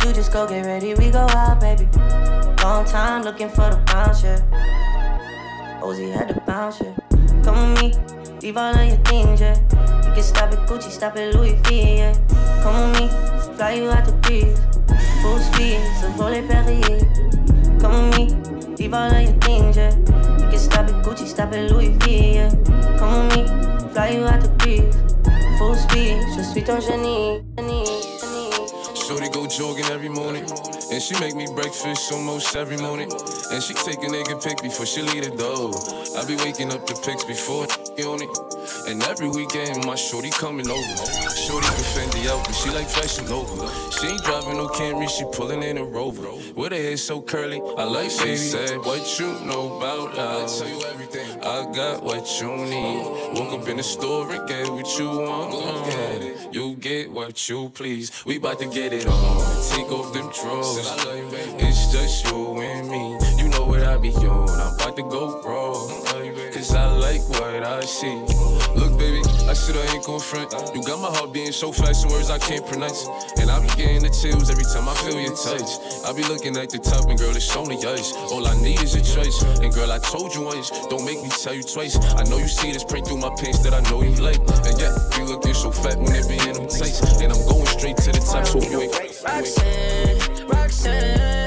You 0.04 0.12
just 0.12 0.32
go 0.32 0.46
get 0.46 0.64
ready, 0.64 0.94
we 0.94 1.10
go 1.10 1.26
out, 1.30 1.60
baby. 1.60 1.88
Long 2.62 2.84
time 2.84 3.22
looking 3.22 3.48
for 3.48 3.70
the 3.70 3.82
bounce, 3.86 4.22
yeah. 4.22 4.40
Ozzy 5.82 6.12
had 6.12 6.28
to 6.28 6.40
bounce, 6.46 6.80
yeah. 6.80 6.94
Come 7.42 7.74
with 7.74 7.82
me, 7.82 8.38
leave 8.40 8.56
all 8.56 8.74
of 8.74 8.86
your 8.86 8.96
things, 8.98 9.40
yeah. 9.40 9.54
You 10.06 10.14
can 10.14 10.22
stop 10.22 10.52
at 10.52 10.68
Gucci, 10.68 10.90
stop 10.90 11.16
at 11.16 11.34
Louis 11.34 11.54
V, 11.64 11.96
yeah. 11.96 12.12
Come 12.62 12.92
with 12.92 13.00
me, 13.00 13.56
fly 13.56 13.72
you 13.72 13.88
out 13.90 14.06
to 14.06 14.12
breathe. 14.12 14.58
Full 15.22 15.38
speed, 15.38 15.80
so 16.00 16.10
volley 16.12 16.42
Paris. 16.42 17.04
Come 17.80 18.10
with 18.10 18.18
me, 18.18 18.47
leave 18.78 18.94
all 18.94 19.10
of 19.10 19.22
your 19.22 19.32
things, 19.40 19.76
yeah. 19.76 19.96
You 19.96 20.48
can 20.50 20.58
stop 20.58 20.86
at 20.86 21.04
Gucci, 21.04 21.26
stop 21.26 21.52
at 21.52 21.70
Louis 21.70 21.90
V, 22.00 22.34
yeah. 22.34 22.50
Come 22.98 23.28
with 23.28 23.36
me, 23.36 23.92
fly 23.92 24.10
you 24.10 24.24
out 24.24 24.40
the 24.40 24.48
grief. 24.58 24.94
Full 25.58 25.74
speed, 25.74 26.18
je 26.36 26.42
suis 26.42 26.62
ton 26.62 26.80
génie, 26.80 27.42
génie. 27.56 28.17
Shorty 29.08 29.30
go 29.30 29.46
jogging 29.46 29.86
every 29.86 30.10
morning. 30.10 30.44
And 30.92 31.02
she 31.02 31.18
make 31.18 31.34
me 31.34 31.46
breakfast 31.54 32.12
almost 32.12 32.54
every 32.54 32.76
morning. 32.76 33.10
And 33.50 33.62
she 33.62 33.72
take 33.72 34.02
a 34.04 34.06
nigga 34.06 34.44
pic 34.44 34.60
before 34.60 34.84
she 34.84 35.00
leave 35.00 35.24
the 35.24 35.34
door. 35.34 35.72
I 36.14 36.26
be 36.26 36.36
waking 36.36 36.70
up 36.74 36.86
the 36.86 36.92
pics 36.92 37.24
before 37.24 37.66
on 38.04 38.22
it. 38.22 38.30
And 38.86 39.02
every 39.04 39.28
weekend, 39.28 39.84
my 39.86 39.94
shorty 39.94 40.30
coming 40.30 40.68
over. 40.68 40.96
Shorty 41.34 41.66
can 41.66 41.86
Fendi 41.96 42.28
out, 42.28 42.44
but 42.44 42.52
she 42.52 42.70
like 42.70 42.88
fashion 42.88 43.26
over. 43.28 43.66
She 43.92 44.08
ain't 44.08 44.22
driving 44.22 44.58
no 44.58 44.68
Camry, 44.68 45.08
she 45.08 45.24
pulling 45.32 45.62
in 45.62 45.78
a 45.78 45.84
Rover. 45.84 46.28
With 46.54 46.72
her 46.72 46.78
hair 46.78 46.96
so 46.96 47.20
curly, 47.20 47.60
I 47.76 47.84
like 47.84 48.10
she 48.10 48.36
said, 48.36 48.78
What 48.78 49.18
you 49.18 49.26
know 49.46 49.78
about 49.78 50.18
us? 50.18 50.60
I 50.60 50.66
tell 50.66 50.78
you 50.78 50.84
everything. 50.86 51.40
I 51.42 51.72
got 51.74 52.02
what 52.02 52.40
you 52.40 52.56
need. 52.56 53.38
Woke 53.38 53.60
up 53.60 53.68
in 53.68 53.78
the 53.78 53.82
store 53.82 54.30
and 54.30 54.48
get 54.48 54.68
what 54.68 54.98
you 54.98 55.08
want. 55.08 56.54
You 56.54 56.76
get 56.76 57.10
what 57.10 57.48
you 57.48 57.70
please. 57.70 58.24
We 58.24 58.38
bout 58.38 58.58
to 58.60 58.66
get 58.66 58.92
it 58.92 58.97
on. 59.06 59.62
Take 59.70 59.92
off 59.92 60.12
them 60.12 60.30
drawers. 60.30 60.78
It's 61.58 61.92
just 61.92 62.26
you 62.26 62.60
and 62.60 62.88
me. 62.88 63.17
I 63.88 63.96
be 63.96 64.12
on. 64.16 64.48
I'm 64.50 64.74
about 64.74 64.96
to 64.96 65.02
go 65.02 65.40
wrong. 65.40 65.88
Cause 66.52 66.74
I 66.74 66.92
like 66.92 67.22
what 67.30 67.62
I 67.62 67.80
see. 67.80 68.20
Look, 68.76 68.98
baby, 68.98 69.22
I 69.48 69.54
said 69.54 69.76
I 69.76 69.94
ain't 69.94 70.04
gon' 70.04 70.20
front. 70.20 70.52
You 70.74 70.82
got 70.82 71.00
my 71.00 71.08
heart 71.08 71.32
beating 71.32 71.52
so 71.52 71.72
fast, 71.72 72.02
some 72.02 72.10
words 72.10 72.28
I 72.30 72.38
can't 72.38 72.66
pronounce. 72.66 73.06
And 73.40 73.50
I 73.50 73.60
be 73.60 73.68
getting 73.80 74.02
the 74.02 74.10
chills 74.10 74.50
every 74.50 74.64
time 74.64 74.88
I 74.88 74.94
feel 74.94 75.18
your 75.18 75.34
touch. 75.34 75.80
I 76.04 76.12
be 76.12 76.22
looking 76.28 76.56
at 76.58 76.68
the 76.68 76.78
top, 76.78 77.08
and 77.08 77.18
girl, 77.18 77.34
it's 77.34 77.56
only 77.56 77.76
us. 77.86 78.12
All 78.30 78.46
I 78.46 78.54
need 78.60 78.82
is 78.82 78.94
a 78.94 79.00
choice. 79.00 79.42
And 79.62 79.72
girl, 79.72 79.90
I 79.90 79.98
told 79.98 80.34
you 80.34 80.42
once, 80.42 80.70
don't 80.88 81.04
make 81.04 81.22
me 81.22 81.30
tell 81.30 81.54
you 81.54 81.62
twice. 81.62 81.96
I 81.96 82.24
know 82.24 82.36
you 82.36 82.48
see 82.48 82.72
this 82.72 82.84
print 82.84 83.06
through 83.06 83.18
my 83.18 83.30
pants 83.40 83.60
that 83.60 83.72
I 83.72 83.80
know 83.88 84.02
you 84.02 84.16
like. 84.20 84.40
And 84.68 84.76
yeah, 84.78 84.92
you 85.16 85.24
looking 85.24 85.54
so 85.54 85.70
fat 85.70 85.96
when 85.96 86.12
it 86.12 86.28
be 86.28 86.36
in 86.36 86.60
them 86.60 86.68
tights. 86.68 87.00
And 87.22 87.32
I'm 87.32 87.40
going 87.48 87.66
straight 87.66 87.96
to 88.04 88.12
the 88.12 88.20
top, 88.20 88.44
so 88.44 88.60
you 88.60 88.82
ain't. 88.82 88.92
Roxanne, 89.24 90.46
Roxanne, 90.46 91.37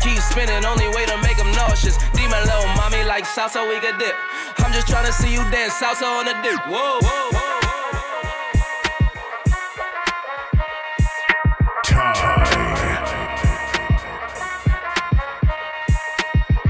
keep 0.00 0.18
spinning, 0.20 0.64
only 0.64 0.88
way 0.88 1.06
to 1.06 1.16
make 1.22 1.36
them 1.36 1.50
nauseous. 1.52 1.96
Demon 2.12 2.44
low, 2.46 2.66
mommy, 2.74 3.04
like 3.04 3.24
salsa, 3.24 3.68
we 3.68 3.78
could 3.80 3.98
dip. 3.98 4.14
I'm 4.58 4.72
just 4.72 4.88
trying 4.88 5.06
to 5.06 5.12
see 5.12 5.32
you 5.32 5.42
dance 5.50 5.74
salsa 5.74 6.04
on 6.04 6.24
the 6.24 6.34
dip. 6.42 6.58
Whoa, 6.66 6.98
whoa, 7.00 7.30
whoa. 7.32 7.50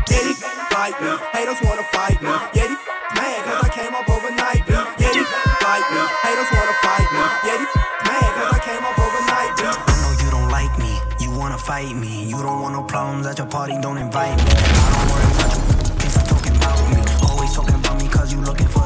These. 0.08 0.42
Haters 1.32 1.60
wanna 1.62 1.82
fight 1.92 2.20
me. 2.22 2.59
Fight 11.80 11.96
me. 11.96 12.24
You 12.24 12.42
don't 12.42 12.62
want 12.62 12.74
no 12.74 12.82
problems 12.82 13.26
at 13.26 13.38
your 13.38 13.46
party, 13.46 13.74
don't 13.80 13.98
invite 13.98 14.36
me. 14.36 14.44
I 14.46 14.88
don't 14.92 15.06
worry 15.12 15.30
about 15.36 15.56
you, 15.56 16.06
if 16.06 16.18
I'm 16.18 16.26
talking 16.26 16.56
about 16.56 16.80
me. 16.90 17.00
Always 17.28 17.54
talking 17.54 17.74
about 17.74 17.96
me 18.00 18.08
cause 18.08 18.32
you 18.32 18.40
looking 18.40 18.68
for 18.68 18.79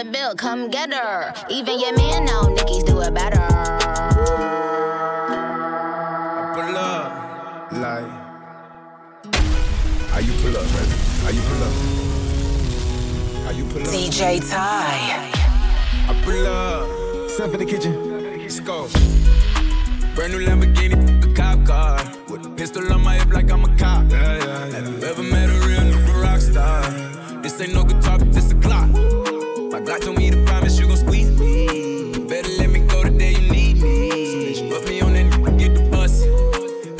Dollar 0.00 0.12
dollar 0.12 0.28
bill, 0.28 0.34
come 0.34 0.70
get 0.70 0.92
her. 0.94 1.34
Even 1.50 1.78
your 1.78 1.94
man 1.94 2.24
know 2.24 2.48
Nicki's 2.48 2.84
do 2.84 3.00
it 3.02 3.12
better. 3.12 3.36
Pull 6.54 6.76
up, 6.76 7.72
like. 7.72 8.08
How 10.10 10.20
you 10.20 10.32
pull 10.40 10.56
up, 10.56 10.64
baby? 10.72 10.96
How 11.22 11.30
you 11.30 11.42
pull 11.42 11.62
up? 11.62 11.72
How 13.44 13.50
you 13.50 13.64
pull 13.64 13.82
up? 13.82 13.88
DJ 13.88 14.40
Ty. 14.48 15.32
I 16.08 16.22
pull 16.24 16.46
up. 16.46 17.30
Step 17.30 17.52
in 17.52 17.58
the 17.60 17.66
kitchen. 17.66 18.38
Let's 18.40 18.60
go. 18.60 18.88
Brand 20.14 20.32
new 20.32 20.40
Lamborghini, 20.46 21.30
a 21.30 21.34
cop 21.34 21.66
car. 21.66 21.98
With 22.28 22.46
a 22.46 22.50
pistol 22.50 22.90
on 22.92 23.02
my 23.02 23.16
hip 23.16 23.32
like 23.32 23.50
I'm 23.50 23.64
a 23.64 23.76
cop. 23.76 24.10
Have 24.10 24.88
you 24.88 25.06
ever 25.06 25.22
met 25.22 25.50
a 25.50 25.66
real 25.66 25.80
nigga 25.80 26.22
rock 26.22 26.40
star? 26.40 26.82
This 27.42 27.60
ain't 27.60 27.74
no 27.74 27.84
guitar, 27.84 28.18
but 28.18 28.32
this 28.32 28.50
a 28.52 28.54
clock. 28.54 29.19
My 29.86 29.98
told 29.98 30.18
me 30.18 30.30
to 30.30 30.44
promise 30.44 30.78
you 30.78 30.86
gon' 30.86 30.96
squeeze 30.96 31.30
me. 31.38 32.12
Better 32.28 32.48
let 32.58 32.70
me 32.70 32.80
go 32.80 33.02
the 33.02 33.10
day 33.10 33.32
you 33.32 33.50
need 33.50 33.82
me. 33.82 34.70
Put 34.70 34.88
me 34.88 35.00
on 35.00 35.14
that, 35.14 35.58
get 35.58 35.74
the 35.74 35.88
bus. 35.90 36.22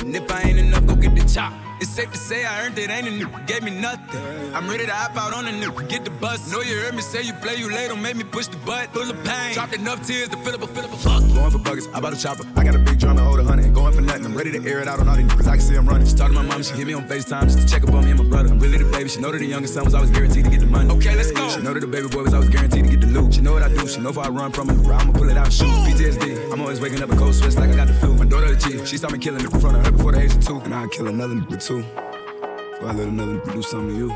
And 0.00 0.14
if 0.16 0.30
I 0.30 0.42
ain't 0.42 0.58
enough, 0.58 0.86
go 0.86 0.94
get 0.96 1.14
the 1.14 1.24
chop. 1.32 1.52
It's 1.80 1.90
safe 1.90 2.10
to 2.10 2.18
say 2.18 2.44
I 2.44 2.64
earned 2.64 2.78
it, 2.78 2.90
ain't 2.90 3.06
a 3.06 3.10
nigga 3.10 3.46
gave 3.46 3.62
me 3.62 3.70
nothing. 3.70 4.20
I'm 4.54 4.68
ready 4.68 4.86
to 4.86 4.92
hop 4.92 5.16
out 5.16 5.32
on 5.32 5.46
a 5.46 5.50
nigga, 5.50 5.88
get 5.88 6.04
the 6.04 6.10
bus. 6.10 6.50
Know 6.50 6.60
you 6.62 6.76
heard 6.76 6.94
me 6.94 7.02
say 7.02 7.22
you 7.22 7.29
play, 7.40 7.56
you 7.56 7.70
late, 7.70 7.88
don't 7.88 8.02
make 8.02 8.16
me 8.16 8.24
push 8.24 8.46
the 8.46 8.56
butt. 8.58 8.92
Full 8.92 9.10
of 9.10 9.24
pain, 9.24 9.54
dropped 9.54 9.74
enough 9.74 10.06
tears 10.06 10.28
to 10.28 10.36
fill 10.38 10.54
up 10.54 10.62
a 10.62 10.66
fill 10.66 10.84
up 10.84 10.92
a 10.92 10.96
fuck. 10.96 11.22
Going 11.34 11.50
for 11.50 11.58
buggers, 11.58 11.92
I 11.94 12.00
bought 12.00 12.12
a 12.12 12.20
chopper. 12.20 12.44
I 12.56 12.64
got 12.64 12.74
a 12.74 12.78
big 12.78 12.98
drum 12.98 13.16
and 13.16 13.26
hold 13.26 13.40
a 13.40 13.44
hundred. 13.44 13.74
Going 13.74 13.92
for 13.92 14.00
nothing. 14.00 14.26
I'm 14.26 14.36
ready 14.36 14.52
to 14.52 14.68
air 14.68 14.80
it 14.80 14.88
out 14.88 15.00
on 15.00 15.08
all 15.08 15.16
these 15.16 15.26
niggas. 15.26 15.46
I 15.48 15.56
can 15.56 15.60
see 15.60 15.76
I'm 15.76 15.88
running. 15.88 16.06
She 16.06 16.14
talked 16.14 16.32
to 16.32 16.42
my 16.42 16.46
mom, 16.46 16.62
she 16.62 16.74
hit 16.74 16.86
me 16.86 16.94
on 16.94 17.08
FaceTime 17.08 17.44
just 17.44 17.58
to 17.58 17.66
check 17.66 17.82
up 17.82 17.94
on 17.94 18.04
me 18.04 18.10
and 18.10 18.20
my 18.20 18.28
brother. 18.28 18.50
I'm 18.50 18.58
really 18.58 18.78
the 18.78 18.90
baby. 18.90 19.08
She 19.08 19.20
know 19.20 19.32
that 19.32 19.38
the 19.38 19.46
youngest 19.46 19.74
son 19.74 19.84
was 19.84 19.94
always 19.94 20.10
guaranteed 20.10 20.44
to 20.44 20.50
get 20.50 20.60
the 20.60 20.66
money. 20.66 20.90
Okay, 20.90 21.16
let's 21.16 21.32
go. 21.32 21.48
She 21.50 21.60
know 21.60 21.74
that 21.74 21.80
the 21.80 21.86
baby 21.86 22.08
boy 22.08 22.22
was 22.22 22.34
always 22.34 22.50
guaranteed 22.50 22.84
to 22.84 22.90
get 22.90 23.00
the 23.00 23.06
loot. 23.06 23.34
She 23.34 23.40
know 23.40 23.52
what 23.52 23.62
I 23.62 23.68
do. 23.68 23.86
She 23.88 24.00
know 24.00 24.10
if 24.10 24.18
I 24.18 24.28
run 24.28 24.52
from 24.52 24.70
it, 24.70 24.78
I'ma 24.86 25.12
pull 25.12 25.28
it 25.28 25.36
out 25.36 25.46
and 25.46 25.54
shoot. 25.54 25.66
PTSD. 25.66 26.52
I'm 26.52 26.60
always 26.60 26.80
waking 26.80 27.02
up 27.02 27.10
in 27.10 27.18
cold 27.18 27.34
sweats 27.34 27.56
like 27.56 27.70
I 27.70 27.76
got 27.76 27.88
the 27.88 27.94
flu. 27.94 28.14
My 28.14 28.24
daughter 28.24 28.54
the 28.54 28.56
G. 28.56 28.84
She 28.86 28.98
saw 28.98 29.08
me 29.08 29.18
killing 29.18 29.40
it 29.40 29.52
in 29.52 29.60
front 29.60 29.76
of 29.76 29.86
her 29.86 29.92
before 29.92 30.12
the 30.12 30.20
age 30.20 30.34
of 30.34 30.44
two. 30.44 30.58
And 30.60 30.74
I'd 30.74 30.90
kill 30.90 31.08
another 31.08 31.34
nigga 31.34 31.64
too. 31.64 31.82
Before 31.82 32.88
I 32.88 32.92
let 32.92 33.08
another 33.08 33.38
nigga 33.38 33.52
do 33.54 33.62
something 33.62 33.88
to 33.88 33.96
you. 33.96 34.08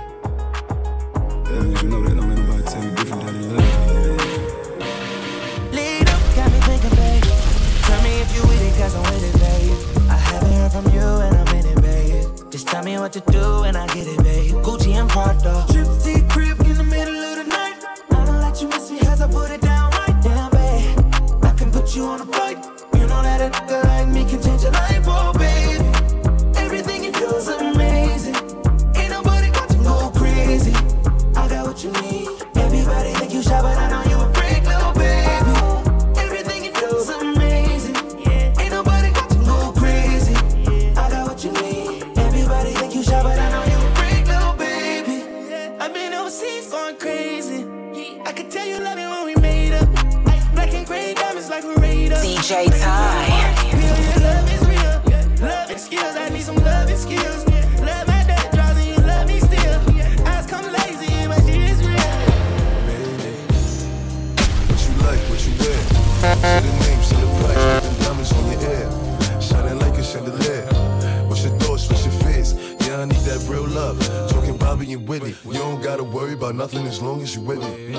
Yeah, 1.54 1.82
you 1.82 1.88
know 1.88 2.02
that 2.02 2.16
don't 2.16 2.43
let 2.64 2.72
tell 2.72 2.84
you 2.84 2.90
different 2.96 3.22
than 3.24 3.42
you 3.42 3.48
love. 3.50 3.66
Lead 5.72 6.08
up, 6.08 6.20
got 6.36 6.52
me 6.52 6.58
thinking, 6.60 6.90
babe. 6.96 7.24
Tell 7.82 8.02
me 8.02 8.20
if 8.20 8.34
you 8.34 8.42
with 8.42 8.62
it, 8.62 8.74
cause 8.80 8.94
I'm 8.94 9.02
with 9.02 9.24
it, 9.24 9.34
babe. 9.40 9.76
I 10.10 10.16
haven't 10.16 10.52
heard 10.52 10.72
from 10.72 10.86
you 10.92 11.00
and 11.00 11.36
I'm 11.36 11.48
in 11.56 11.66
it, 11.66 11.80
babe. 11.82 12.50
Just 12.50 12.66
tell 12.68 12.82
me 12.82 12.98
what 12.98 13.12
to 13.12 13.20
do 13.20 13.64
and 13.64 13.76
I 13.76 13.86
get 13.88 14.06
it, 14.06 14.22
babe. 14.22 14.54
Gucci 14.64 14.94
and 14.94 15.08
Prada. 15.08 15.66
Trip 15.72 15.86
to 15.86 16.22
crib 16.32 16.60
in 16.62 16.76
the 16.76 16.84
middle 16.84 17.16
of 17.16 17.36
the 17.38 17.44
night. 17.44 17.84
I 18.10 18.24
don't 18.24 18.40
let 18.40 18.60
you 18.62 18.68
miss 18.68 18.90
me 18.90 19.00
as 19.00 19.20
I 19.20 19.26
put 19.30 19.50
it 19.50 19.60
down 19.60 19.90
right 19.92 20.22
down, 20.22 20.50
babe. 20.50 20.98
I 21.44 21.52
can 21.52 21.70
put 21.70 21.94
you 21.94 22.04
on 22.06 22.20
a 22.20 22.26
flight. 22.26 22.58
You 22.94 23.06
know 23.06 23.22
that 23.22 23.40
a 23.40 23.50
nigga 23.50 23.84
like 23.84 24.08
me 24.08 24.24
can 24.24 24.42
change 24.42 24.62
your 24.62 24.72
life, 24.72 25.04
oh, 25.06 25.33
about 76.44 76.56
nothing 76.56 76.86
as 76.86 77.00
long 77.00 77.22
as 77.22 77.34
you 77.34 77.40
with 77.40 77.58
me. 77.58 77.94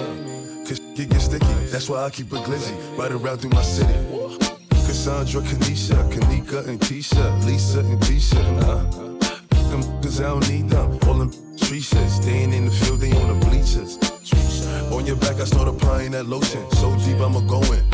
Cause 0.67 0.79
it 0.79 1.10
gets 1.10 1.25
sticky, 1.25 1.45
that's 1.71 1.89
why 1.89 2.03
I 2.03 2.12
keep 2.12 2.31
a 2.31 2.36
glizzy. 2.36 2.75
Right 2.95 3.12
around 3.12 3.39
through 3.39 3.49
my 3.49 3.63
city. 3.63 3.91
Cassandra, 4.69 5.41
Kanisha, 5.41 5.95
Kanika, 6.12 6.67
and 6.67 6.79
Tisha, 6.79 7.43
Lisa, 7.45 7.79
and 7.79 7.99
Tisha. 8.01 8.39
Nah. 8.60 8.84
Them 9.69 9.81
cause 10.01 10.21
I 10.21 10.25
don't 10.25 10.47
need 10.47 10.69
them. 10.69 10.99
All 11.08 11.15
them 11.15 11.31
tree 11.58 11.81
shit. 11.81 12.08
Staying 12.08 12.53
in 12.53 12.65
the 12.65 12.71
field, 12.71 12.99
they 12.99 13.12
on 13.13 13.39
the 13.39 13.45
bleachers. 13.47 13.97
On 14.91 15.03
your 15.08 15.15
back, 15.15 15.38
I 15.38 15.45
start 15.45 15.67
applying 15.67 16.12
that 16.12 16.27
lotion. 16.27 16.69
So 16.73 16.95
deep, 16.97 17.19
I'ma 17.19 17.39
go 17.41 17.62
in. 17.73 17.85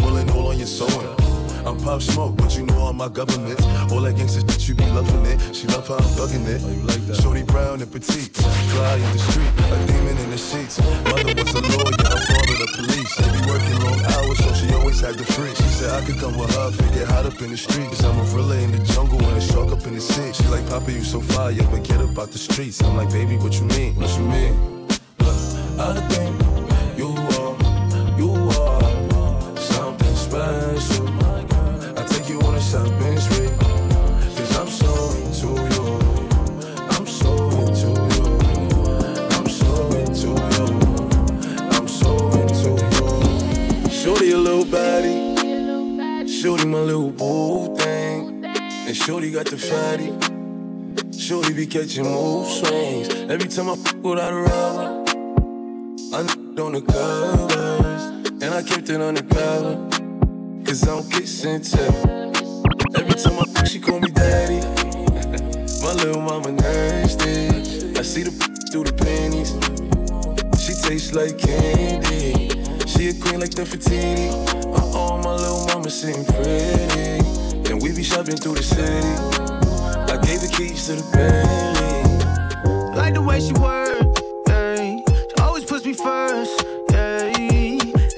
Pop 1.83 2.01
smoke, 2.01 2.37
but 2.37 2.55
you 2.57 2.65
know 2.65 2.77
all 2.79 2.93
my 2.93 3.09
government. 3.09 3.59
All 3.91 4.01
that 4.01 4.15
gangsta 4.15 4.41
shit, 4.49 4.69
you 4.69 4.75
be 4.75 4.85
loving 4.91 5.25
it. 5.25 5.55
She 5.55 5.67
love 5.67 5.87
how 5.87 5.95
I'm 5.95 6.03
thugging 6.15 6.47
it. 6.47 6.61
Oh, 6.63 6.69
you 6.69 6.83
like 6.83 7.01
that? 7.07 7.21
Shorty 7.21 7.43
brown 7.43 7.81
and 7.81 7.91
petite. 7.91 8.35
Fly 8.35 8.95
in 8.95 9.11
the 9.11 9.19
street, 9.19 9.51
a 9.71 9.77
demon 9.87 10.17
in 10.17 10.29
the 10.29 10.37
sheets. 10.37 10.79
Mother 11.09 11.33
was 11.33 11.53
a 11.53 11.61
lawyer, 11.61 11.97
her 12.07 12.21
father 12.29 12.57
the 12.61 12.69
police. 12.77 13.13
They 13.17 13.29
be 13.33 13.41
working 13.49 13.77
long 13.81 14.01
hours, 14.13 14.37
so 14.39 14.53
she 14.53 14.73
always 14.73 14.99
had 15.01 15.15
the 15.15 15.25
free. 15.25 15.53
She 15.55 15.69
said 15.77 15.91
I 15.91 16.05
could 16.05 16.19
come 16.19 16.37
with 16.37 16.53
her, 16.55 16.71
figure 16.71 17.05
hot 17.05 17.25
up 17.25 17.41
in 17.41 17.51
the 17.51 17.57
streets. 17.57 17.89
Cause 17.89 18.05
I'm 18.05 18.19
a 18.19 18.25
gorilla 18.29 18.57
in 18.61 18.71
the 18.71 18.83
jungle 18.93 19.21
and 19.21 19.37
a 19.37 19.41
shark 19.41 19.71
up 19.71 19.85
in 19.87 19.95
the 19.95 20.01
sea. 20.01 20.33
She 20.33 20.43
like, 20.49 20.67
Papa, 20.69 20.91
you 20.91 21.03
so 21.03 21.21
fire, 21.21 21.53
but 21.71 21.83
get 21.83 21.99
up 22.01 22.17
out 22.17 22.31
the 22.31 22.37
streets. 22.37 22.81
I'm 22.83 22.95
like, 22.95 23.09
baby, 23.11 23.37
what 23.37 23.53
you 23.59 23.65
mean? 23.65 23.95
What 23.95 24.11
you 24.17 24.25
mean? 24.25 24.87
Look, 25.19 25.37
I 25.79 25.99
think 26.09 26.50
Shorty 46.41 46.65
my 46.65 46.79
little 46.79 47.11
boo 47.11 47.75
thing. 47.75 48.43
And 48.43 48.97
Shorty 48.97 49.29
got 49.31 49.45
the 49.45 49.59
fatty. 49.59 50.09
Shorty 51.15 51.53
be 51.53 51.67
catching 51.67 52.05
mood 52.05 52.47
swings. 52.47 53.09
Every 53.29 53.47
time 53.47 53.69
I 53.69 53.75
fuck 53.75 54.03
without 54.03 54.33
a 54.33 54.37
rubber. 54.37 55.03
I 56.15 56.19
n- 56.21 56.59
on 56.59 56.71
the 56.73 56.81
covers, 56.81 58.03
and 58.41 58.55
I 58.55 58.63
kept 58.63 58.89
it 58.89 58.99
on 58.99 59.13
the 59.13 59.21
cover. 59.21 59.75
Cause 60.65 60.81
I 60.81 60.87
don't 60.87 61.11
kiss 61.11 61.45
and 61.45 61.63
tell. 61.63 62.31
Every 62.95 63.13
time 63.13 63.37
I 63.37 63.43
fuck, 63.53 63.67
she 63.67 63.79
call 63.79 63.99
me 63.99 64.09
daddy. 64.09 64.61
My 65.83 65.93
little 65.93 66.23
mama 66.23 66.53
nasty. 66.53 67.49
I 67.99 68.01
see 68.01 68.23
the 68.23 68.31
through 68.71 68.85
the 68.85 68.93
panties. 68.93 69.51
She 70.59 70.73
tastes 70.89 71.13
like 71.13 71.37
candy. 71.37 72.50
She 72.91 73.07
a 73.07 73.13
queen 73.13 73.39
like 73.39 73.51
the 73.51 73.63
Fatini. 73.63 74.29
Uh 74.75 74.99
oh, 74.99 75.17
my 75.23 75.33
little 75.33 75.65
mama 75.67 75.89
sitting 75.89 76.25
pretty. 76.25 77.71
And 77.71 77.81
we 77.81 77.93
be 77.95 78.03
shopping 78.03 78.35
through 78.35 78.55
the 78.55 78.63
city. 78.63 79.07
I 80.11 80.17
gave 80.17 80.41
the 80.41 80.53
keys 80.55 80.87
to 80.87 80.95
the 80.95 81.03
Bentley. 81.13 82.95
Like 82.95 83.13
the 83.13 83.21
way 83.21 83.39
she 83.39 83.53
work, 83.53 83.95
yeah. 84.49 84.75
She 84.75 85.41
always 85.41 85.63
puts 85.63 85.85
me 85.85 85.93
first, 85.93 86.65
yeah. 86.91 87.31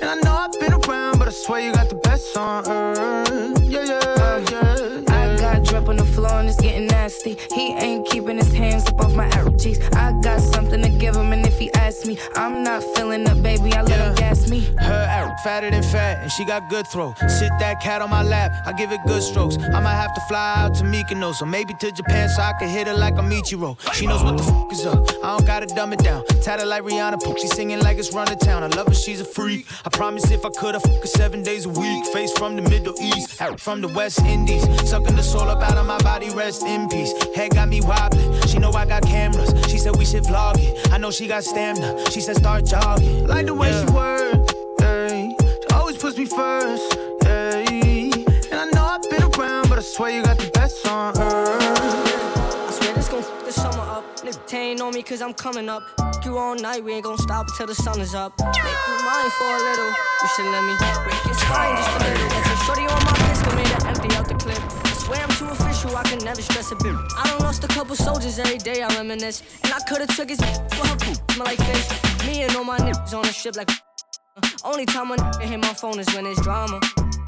And 0.01 0.09
I 0.09 0.15
know 0.23 0.33
I've 0.33 0.59
been 0.59 0.73
around, 0.73 1.19
but 1.19 1.27
I 1.27 1.31
swear 1.31 1.61
you 1.61 1.71
got 1.71 1.89
the 1.89 1.95
best 1.95 2.35
on 2.35 2.67
earth, 2.67 3.61
yeah, 3.61 3.85
yeah, 3.85 4.39
yeah. 4.49 5.13
I 5.13 5.37
got 5.37 5.63
drip 5.63 5.87
on 5.87 5.97
the 5.97 6.05
floor 6.05 6.39
and 6.39 6.49
it's 6.49 6.59
getting 6.59 6.87
nasty. 6.87 7.37
He 7.53 7.73
ain't 7.75 8.07
keeping 8.09 8.37
his 8.37 8.51
hands 8.51 8.87
up 8.87 8.99
off 8.99 9.13
my 9.13 9.29
arrow 9.37 9.55
cheeks. 9.55 9.79
I 9.93 10.19
got 10.23 10.41
something 10.41 10.81
to 10.81 10.89
give 10.89 11.15
him, 11.15 11.31
and 11.31 11.42
me, 12.05 12.17
I'm 12.35 12.63
not 12.63 12.83
feeling 12.95 13.27
up, 13.27 13.41
baby. 13.41 13.73
I 13.73 13.81
let 13.81 13.99
him 13.99 14.15
gas 14.15 14.49
me. 14.49 14.61
Her 14.79 15.07
arrow 15.09 15.33
fatter 15.43 15.69
than 15.69 15.83
fat, 15.83 16.21
and 16.23 16.31
she 16.31 16.45
got 16.45 16.69
good 16.69 16.87
throw. 16.87 17.13
Sit 17.27 17.51
that 17.59 17.81
cat 17.81 18.01
on 18.01 18.09
my 18.09 18.23
lap, 18.23 18.51
I 18.65 18.73
give 18.73 18.91
it 18.91 18.99
good 19.05 19.23
strokes. 19.23 19.57
I 19.57 19.79
might 19.79 19.95
have 19.95 20.13
to 20.13 20.21
fly 20.21 20.55
out 20.57 20.75
to 20.75 20.83
Mykonos, 20.83 21.41
or 21.41 21.45
maybe 21.45 21.73
to 21.75 21.91
Japan 21.91 22.29
so 22.29 22.41
I 22.41 22.53
can 22.59 22.69
hit 22.69 22.87
her 22.87 22.93
like 22.93 23.15
a 23.15 23.21
Michiro. 23.21 23.77
She 23.93 24.07
knows 24.07 24.23
what 24.23 24.37
the 24.37 24.43
fuck 24.43 24.71
is 24.71 24.85
up. 24.85 25.09
I 25.23 25.37
don't 25.37 25.45
gotta 25.45 25.65
dumb 25.67 25.93
it 25.93 25.99
down. 25.99 26.25
Tatted 26.41 26.67
like 26.67 26.83
Rihanna, 26.83 27.21
poop. 27.21 27.37
She 27.37 27.47
singing 27.47 27.79
like 27.79 27.97
it's 27.97 28.13
run 28.13 28.27
to 28.27 28.35
town. 28.35 28.63
I 28.63 28.67
love 28.67 28.87
her, 28.87 28.93
she's 28.93 29.21
a 29.21 29.25
freak. 29.25 29.65
I 29.85 29.89
promise 29.89 30.29
if 30.31 30.45
I 30.45 30.49
could, 30.49 30.75
I 30.75 30.79
fuck 30.79 31.01
her 31.01 31.07
seven 31.07 31.43
days 31.43 31.65
a 31.65 31.69
week. 31.69 32.05
Face 32.07 32.31
from 32.37 32.55
the 32.55 32.61
Middle 32.61 32.95
East, 33.01 33.41
arrow 33.41 33.57
from 33.57 33.81
the 33.81 33.87
West 33.89 34.21
Indies. 34.21 34.63
Sucking 34.89 35.15
the 35.15 35.23
soul 35.23 35.49
up 35.49 35.61
out 35.61 35.77
of 35.77 35.85
my 35.85 35.97
body, 35.99 36.29
rest 36.31 36.63
in 36.63 36.89
peace. 36.89 37.13
Head 37.35 37.51
got 37.51 37.69
me 37.69 37.81
wobbling. 37.81 38.41
She 38.47 38.59
know 38.59 38.71
I 38.71 38.85
got 38.85 39.03
cameras. 39.03 39.53
She 39.69 39.77
said 39.77 39.95
we 39.95 40.05
should 40.05 40.23
vlog 40.23 40.57
it. 40.57 40.91
I 40.91 40.97
know 40.97 41.11
she 41.11 41.27
got 41.27 41.43
stamina. 41.43 41.92
She 42.11 42.21
said 42.21 42.37
start 42.37 42.65
jogging. 42.65 43.27
Like 43.27 43.45
the 43.45 43.53
way 43.53 43.71
she 43.71 43.85
work, 43.93 44.49
yeah. 44.79 45.07
She 45.07 45.73
always 45.73 45.97
puts 45.97 46.17
me 46.17 46.25
first, 46.25 46.97
yeah. 47.23 47.57
And 48.51 48.59
I 48.59 48.65
know 48.73 48.83
I've 48.83 49.01
been 49.09 49.23
around, 49.23 49.69
but 49.69 49.77
I 49.79 49.81
swear 49.81 50.11
you 50.11 50.23
got 50.23 50.37
the 50.37 50.49
best 50.51 50.85
on 50.87 51.17
earth. 51.17 51.61
I 52.67 52.71
swear 52.71 52.93
this 52.95 53.09
gon' 53.09 53.19
f- 53.19 53.45
this 53.45 53.55
summer 53.55 53.81
up. 53.81 54.03
Nigga, 54.21 54.53
ain't 54.53 54.81
on 54.81 54.93
me 54.93 55.03
cause 55.03 55.21
I'm 55.21 55.33
coming 55.33 55.69
up. 55.69 55.83
You 56.23 56.37
all 56.37 56.55
night, 56.55 56.83
we 56.83 56.93
ain't 56.93 57.03
gon' 57.03 57.17
stop 57.17 57.47
until 57.49 57.67
the 57.67 57.75
sun 57.75 57.99
is 57.99 58.15
up. 58.15 58.31
Make 58.39 58.55
you 58.55 58.95
mine 59.05 59.31
for 59.37 59.49
a 59.49 59.61
little. 59.69 59.89
You 59.89 60.27
should 60.35 60.49
let 60.51 60.63
me 60.63 60.75
break 61.03 61.25
your 61.25 61.33
spine 61.35 61.75
just 61.75 61.89
a 61.89 61.99
little. 61.99 62.29
Shorty 62.65 62.81
on 62.87 63.03
my 63.03 63.13
pistol, 63.27 63.53
made 63.55 63.67
her 63.67 63.87
empty 63.87 64.15
out 64.15 64.27
the 64.27 64.35
clip. 64.35 64.61
I 64.85 64.93
swear 64.93 65.21
I'm 65.21 65.29
too 65.35 65.62
I 65.89 66.03
can 66.03 66.19
never 66.23 66.41
stress 66.41 66.71
a 66.71 66.75
bit. 66.75 66.95
I 67.17 67.27
done 67.27 67.39
lost 67.39 67.63
a 67.63 67.67
couple 67.67 67.95
soldiers 67.95 68.39
every 68.39 68.57
day, 68.57 68.81
I 68.81 68.87
reminisce. 68.95 69.43
And 69.63 69.73
I 69.73 69.79
could've 69.87 70.15
took 70.15 70.29
his 70.29 70.39
for 70.39 70.87
her 70.87 70.95
poop, 70.97 71.31
smell 71.31 71.45
like 71.45 71.59
fish. 71.59 71.87
Me 72.27 72.43
and 72.43 72.55
all 72.55 72.63
my 72.63 72.79
niggas 72.79 73.13
on 73.13 73.23
the 73.23 73.33
ship 73.33 73.55
like. 73.55 73.69
Only 74.65 74.85
time 74.85 75.11
a 75.11 75.15
nigga 75.15 75.41
hit 75.43 75.59
my 75.59 75.73
phone 75.73 75.99
is 75.99 76.07
when 76.15 76.25
it's 76.25 76.41
drama. 76.41 76.79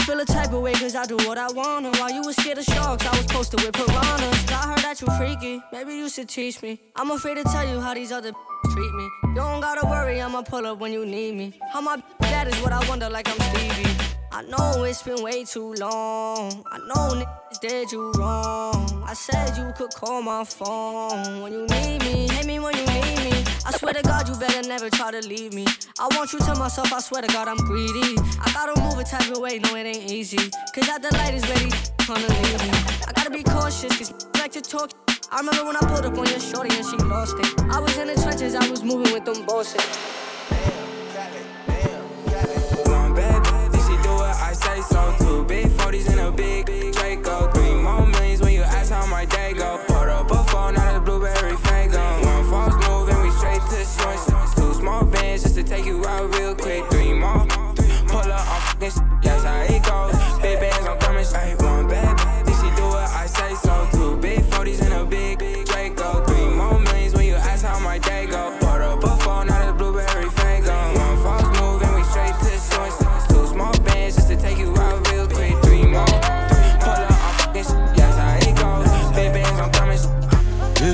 feel 0.06 0.20
a 0.20 0.26
type 0.26 0.54
of 0.54 0.62
way 0.62 0.74
cause 0.74 0.96
I 0.96 1.06
do 1.06 1.18
what 1.18 1.38
I 1.38 1.52
wanna. 1.52 1.92
While 2.00 2.12
you 2.12 2.22
was 2.22 2.36
scared 2.36 2.58
of 2.58 2.64
sharks, 2.64 3.06
I 3.06 3.16
was 3.18 3.26
posted 3.28 3.62
with 3.62 3.74
piranhas. 3.74 4.50
I 4.50 4.68
heard 4.70 4.80
that 4.80 5.02
you 5.02 5.08
freaky, 5.18 5.62
maybe 5.72 5.94
you 5.94 6.10
should 6.10 6.30
teach 6.30 6.62
me. 6.62 6.80
I'm 6.96 7.12
afraid 7.12 7.36
to 7.36 7.44
tell 7.44 7.68
you 7.68 7.80
how 7.80 7.94
these 7.94 8.12
other 8.12 8.32
treat 8.72 8.94
me. 8.94 9.10
You 9.24 9.36
don't 9.36 9.62
gotta 9.62 9.86
worry, 9.86 10.22
I'ma 10.22 10.42
pull 10.42 10.66
up 10.66 10.80
when 10.80 10.94
you 10.94 11.06
need 11.06 11.36
me. 11.36 11.60
How 11.74 11.82
my 11.82 12.02
that 12.20 12.48
is 12.48 12.56
what 12.62 12.72
I 12.72 12.88
wonder, 12.90 13.10
like 13.10 13.28
I'm 13.30 13.40
Stevie. 13.40 14.15
I 14.36 14.42
know 14.42 14.84
it's 14.84 15.02
been 15.02 15.24
way 15.24 15.46
too 15.46 15.76
long. 15.76 16.66
I 16.70 16.78
know 16.80 17.16
niggas 17.16 17.60
did 17.62 17.90
you 17.90 18.12
wrong. 18.18 19.02
I 19.08 19.14
said 19.14 19.56
you 19.56 19.72
could 19.78 19.94
call 19.96 20.22
my 20.22 20.44
phone 20.44 21.42
when 21.42 21.54
you 21.54 21.66
need 21.68 22.02
me. 22.02 22.28
Hit 22.28 22.46
me 22.46 22.60
when 22.60 22.76
you 22.76 22.86
need 22.86 23.32
me. 23.32 23.46
I 23.66 23.72
swear 23.72 23.94
to 23.94 24.02
God, 24.02 24.28
you 24.28 24.36
better 24.36 24.68
never 24.68 24.90
try 24.90 25.10
to 25.12 25.26
leave 25.26 25.54
me. 25.54 25.66
I 25.98 26.10
want 26.18 26.34
you 26.34 26.40
to 26.40 26.56
myself, 26.56 26.92
I 26.92 27.00
swear 27.00 27.22
to 27.22 27.30
God, 27.30 27.48
I'm 27.48 27.56
greedy. 27.56 28.18
I 28.42 28.52
gotta 28.52 28.78
move 28.82 29.00
a 29.00 29.06
type 29.06 29.32
of 29.32 29.38
way, 29.38 29.58
no, 29.58 29.74
it 29.78 29.86
ain't 29.86 30.12
easy. 30.12 30.52
Cause 30.74 30.90
at 30.90 31.02
the 31.02 31.16
light 31.16 31.34
is 31.34 31.48
ready, 31.48 31.70
to 31.70 32.14
leave 32.14 32.60
me. 32.60 32.72
I 33.08 33.14
gotta 33.16 33.30
be 33.30 33.42
cautious, 33.42 33.98
cause 33.98 34.28
like 34.38 34.52
to 34.52 34.62
talk. 34.62 34.92
I 35.32 35.38
remember 35.38 35.64
when 35.64 35.78
I 35.78 35.80
pulled 35.80 36.06
up 36.06 36.18
on 36.18 36.26
your 36.26 36.42
shorty 36.42 36.76
and 36.76 36.86
she 36.86 36.98
lost 36.98 37.38
it. 37.40 37.48
I 37.72 37.80
was 37.80 37.98
in 37.98 38.08
the 38.08 38.16
trenches, 38.16 38.54
I 38.54 38.70
was 38.70 38.84
moving 38.84 39.14
with 39.14 39.24
them 39.24 39.46
bosses. 39.46 40.15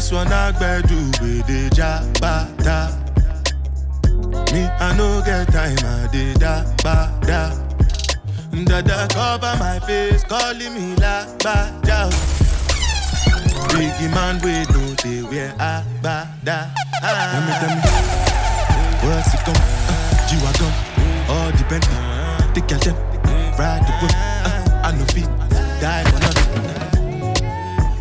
One 0.09 0.31
I 0.31 0.51
do 0.81 0.95
with 1.21 1.45
the 1.47 1.69
jabata. 1.75 2.89
Me, 4.51 4.63
I 4.63 4.95
no 4.97 5.21
get 5.23 5.47
time, 5.51 5.77
I 5.83 6.07
did 6.11 6.39
da 6.39 6.63
ba 6.81 7.11
da. 7.21 7.51
Dada 8.65 9.07
cover 9.13 9.55
my 9.59 9.79
face, 9.79 10.23
calling 10.23 10.73
me 10.73 10.95
la 10.95 11.25
ba 11.43 11.69
da. 11.83 12.09
Biggie 13.69 14.09
man, 14.15 14.39
we 14.41 14.63
know 14.73 14.87
they 15.03 15.21
wear 15.23 15.53
a 15.59 15.83
ba 16.01 16.27
da. 16.43 16.71
Tell 17.01 17.41
me, 17.45 17.53
tell 17.59 17.75
me, 17.75 17.81
what's 19.05 19.33
it 19.33 19.41
come? 19.45 19.61
Uh, 19.91 20.27
G-Wagon, 20.27 20.73
all 21.29 21.51
Bentley, 21.69 21.97
the 22.53 22.61
girl 22.67 22.79
them, 22.79 22.95
ride 23.59 23.83
the 23.85 23.93
whip. 24.01 24.13
Uh, 24.45 24.87
I 24.87 24.91
no 24.97 25.05
fit, 25.13 25.29
die 25.79 26.03
for 26.09 26.19
nothing. 26.19 26.51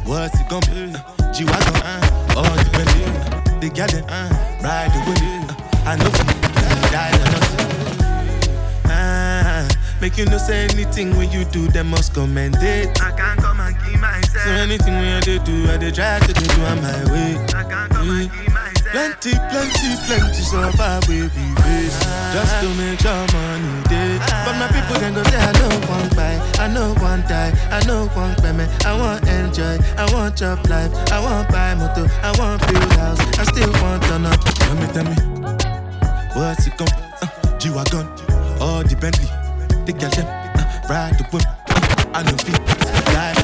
What's 0.07 0.41
it 0.41 0.49
gonna 0.49 0.67
be? 0.67 0.89
Uh, 1.31 1.33
G-Wagon, 1.33 1.77
uh, 1.85 2.35
all 2.37 2.43
the 2.43 2.71
Bentley, 2.73 3.05
the 3.61 3.69
girl 3.75 3.87
them, 3.87 4.05
uh, 4.09 4.29
ride 4.62 4.90
the 4.90 4.99
whip. 5.07 5.21
Uh, 5.23 5.90
I 5.90 5.97
no 5.97 6.11
fit, 6.11 6.27
die 6.90 7.12
for 7.12 7.31
nothing. 7.31 8.83
Ah, 8.87 9.69
make 10.01 10.19
you 10.19 10.25
no 10.27 10.38
say 10.38 10.64
anything 10.64 11.16
when 11.16 11.31
you 11.31 11.45
do, 11.45 11.69
them 11.69 11.90
must 11.90 12.14
commend 12.14 12.57
it. 12.61 13.01
I 13.01 13.12
can't 13.12 13.40
come 13.40 13.61
and 13.61 13.77
keep 13.85 14.01
myself. 14.01 14.45
So 14.45 14.51
anything 14.51 14.95
when 14.95 15.23
you 15.27 15.38
do, 15.38 15.71
I 15.71 15.77
dey 15.79 15.90
try 15.93 16.19
to 16.19 16.33
do 16.33 16.62
on 16.64 16.83
my 16.83 17.12
way. 17.12 17.37
I 17.55 17.62
can't 17.62 17.90
come 17.93 18.11
and 18.11 18.31
keep. 18.33 18.50
Plenty, 18.90 19.31
plenty, 19.50 19.90
plenty 20.07 20.42
far 20.76 20.98
we 21.07 21.22
be 21.31 21.46
face 21.62 21.94
Just 22.35 22.55
to 22.59 22.68
make 22.74 22.98
sure 22.98 23.26
money 23.31 23.83
day. 23.87 24.18
But 24.44 24.59
my 24.59 24.66
people 24.66 24.98
then 24.98 25.14
go 25.14 25.22
say 25.31 25.38
I 25.38 25.53
know 25.53 25.70
one 25.87 26.09
buy 26.18 26.35
I 26.59 26.66
know 26.66 26.94
one 26.94 27.22
die 27.22 27.53
I 27.70 27.87
know 27.87 28.09
one 28.18 28.35
payment 28.42 28.68
I 28.85 28.98
want 28.98 29.29
enjoy 29.29 29.79
I 29.96 30.12
want 30.12 30.37
job 30.37 30.59
life 30.68 30.90
I 31.12 31.20
want 31.22 31.48
buy 31.50 31.74
motor 31.76 32.11
I 32.22 32.35
want 32.38 32.66
build 32.66 32.92
house. 32.98 33.20
I 33.38 33.44
still 33.44 33.70
want 33.81 34.03
turn 34.05 34.26
up. 34.26 34.40
Tell 34.59 34.74
me, 34.74 34.87
tell 34.90 35.05
me 35.05 35.16
What's 36.35 36.66
it 36.66 36.76
come? 36.76 36.88
Uh, 37.22 37.59
G-Wagon 37.59 38.07
All 38.61 38.83
the 38.83 38.96
Bentley? 39.00 39.29
The 39.87 39.92
them 39.92 40.26
uh, 40.26 40.88
Ride 40.90 41.16
the 41.16 41.24
whip 41.31 41.46
uh, 41.46 42.11
I 42.12 42.22
know 42.24 42.37
feet 42.42 42.59
Die 43.14 43.39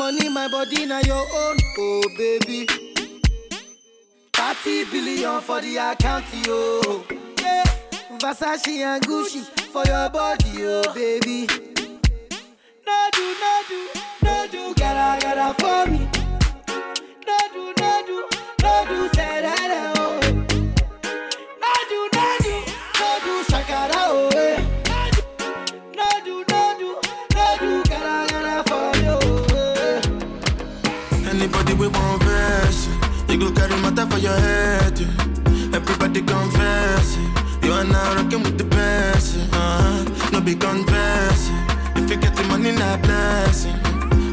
money, 0.00 0.30
my 0.30 0.48
body, 0.48 0.86
now 0.86 0.98
your 1.00 1.26
own, 1.34 1.58
oh 1.78 2.02
baby. 2.16 2.66
30 4.32 4.84
billion 4.90 5.42
for 5.42 5.60
the 5.60 5.76
account, 5.76 6.24
yo. 6.46 7.04
Yeah. 7.38 7.64
Versace 8.18 8.78
and 8.80 9.04
Gucci 9.04 9.42
for 9.70 9.84
your 9.84 10.08
body, 10.08 10.64
oh 10.64 10.94
baby. 10.94 11.46
No 12.86 13.08
do, 13.12 13.34
no 13.42 13.62
do, 13.68 13.88
no 14.22 14.46
do, 14.50 14.74
gotta, 14.74 15.20
gotta 15.22 15.54
for 15.60 15.90
me. 15.90 16.09
Your 34.20 34.32
head 34.36 34.98
yeah. 34.98 35.76
Everybody 35.76 36.22
confess 36.22 37.16
it. 37.16 37.64
You 37.64 37.72
are 37.72 37.84
now 37.84 38.14
rocking 38.16 38.42
with 38.42 38.58
the 38.58 38.64
best 38.64 39.36
uh-huh. 39.54 40.30
No 40.32 40.40
be 40.40 40.54
confess 40.54 41.48
it. 41.48 42.02
If 42.02 42.10
you 42.10 42.16
get 42.16 42.34
the 42.36 42.44
money, 42.44 42.72
not 42.72 43.02
blessing 43.02 43.76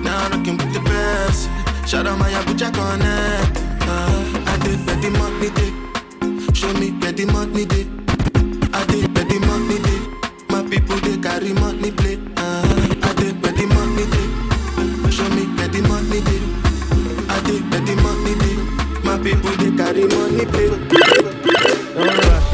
Now 0.03 0.29
rocking 0.29 0.57
with 0.57 0.73
the 0.73 0.81
best. 0.81 1.49
Shout 1.89 2.05
out 2.07 2.17
my 2.19 2.29
Abuja 2.31 2.73
connect 2.73 3.57
uh-huh. 3.83 4.51
I 4.51 4.57
did 4.63 4.85
bet 4.85 5.01
the 5.01 5.09
money 5.19 5.49
day 5.57 5.71
Show 6.53 6.73
me 6.73 6.91
where 6.99 7.11
the 7.11 7.25
money 7.25 7.65
day 7.65 7.85
I 8.73 8.85
did 8.87 9.13
bet 9.13 9.29
the 9.29 9.39
money 9.47 9.79
day 9.81 9.99
My 10.49 10.63
people 10.63 10.97
they 10.97 11.17
carry 11.17 11.53
money 11.53 11.91
play. 11.91 12.17
Uh, 12.35 12.63
I 13.03 13.13
take 13.13 13.37
where 13.43 13.53
the 13.53 13.65
money 13.75 14.05
day. 14.13 14.27
Show 15.11 15.29
me 15.35 15.43
where 15.55 15.67
the 15.67 15.81
money 15.87 16.21
day. 16.27 16.41
I 17.29 17.37
take 17.45 17.63
where 17.71 17.81
the 17.81 17.95
money 18.01 18.33
day. 18.41 18.57
My 19.03 19.17
people 19.21 19.51
they 19.61 19.66
carry 19.97 20.15
money 20.15 20.45
play. 20.45 20.67
Don't 21.93 22.17
rush, 22.17 22.47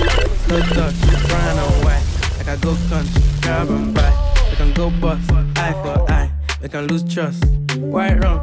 slow 0.45 0.59
touch, 0.61 0.95
brown 1.27 1.57
and 1.57 1.83
white. 1.83 2.03
Like 2.37 2.47
I 2.47 2.55
go 2.57 2.75
country, 2.89 3.21
grab 3.41 3.69
and 3.69 3.93
buy. 3.93 4.11
We 4.49 4.55
can 4.55 4.73
go 4.73 4.89
bust, 4.89 5.31
eye 5.57 5.73
for 5.83 6.11
eye. 6.11 6.31
We 6.61 6.69
can 6.69 6.87
lose 6.87 7.03
trust. 7.03 7.43
White 7.77 8.23
rum, 8.23 8.39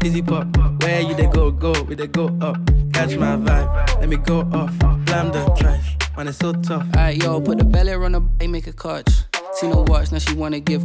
fizzy 0.00 0.22
pop. 0.22 0.46
Where 0.82 1.00
you 1.00 1.14
they 1.14 1.26
go, 1.26 1.50
go, 1.50 1.72
we 1.82 1.94
they 1.94 2.06
go 2.06 2.26
up. 2.40 2.56
Catch 2.92 3.16
my 3.16 3.36
vibe, 3.36 4.00
let 4.00 4.08
me 4.08 4.16
go 4.16 4.40
off. 4.52 4.76
Blam 5.04 5.32
the 5.32 5.44
trash, 5.58 5.96
man, 6.16 6.28
it's 6.28 6.38
so 6.38 6.52
tough. 6.52 6.86
Alright, 6.96 7.22
yo, 7.22 7.40
put 7.40 7.58
the 7.58 7.64
belly 7.64 7.92
on 7.92 8.12
the 8.12 8.20
bay, 8.20 8.46
make 8.46 8.66
a 8.66 8.72
catch. 8.72 9.08
See 9.54 9.68
no 9.68 9.84
watch, 9.86 10.10
now 10.12 10.18
she 10.18 10.34
wanna 10.34 10.60
give. 10.60 10.84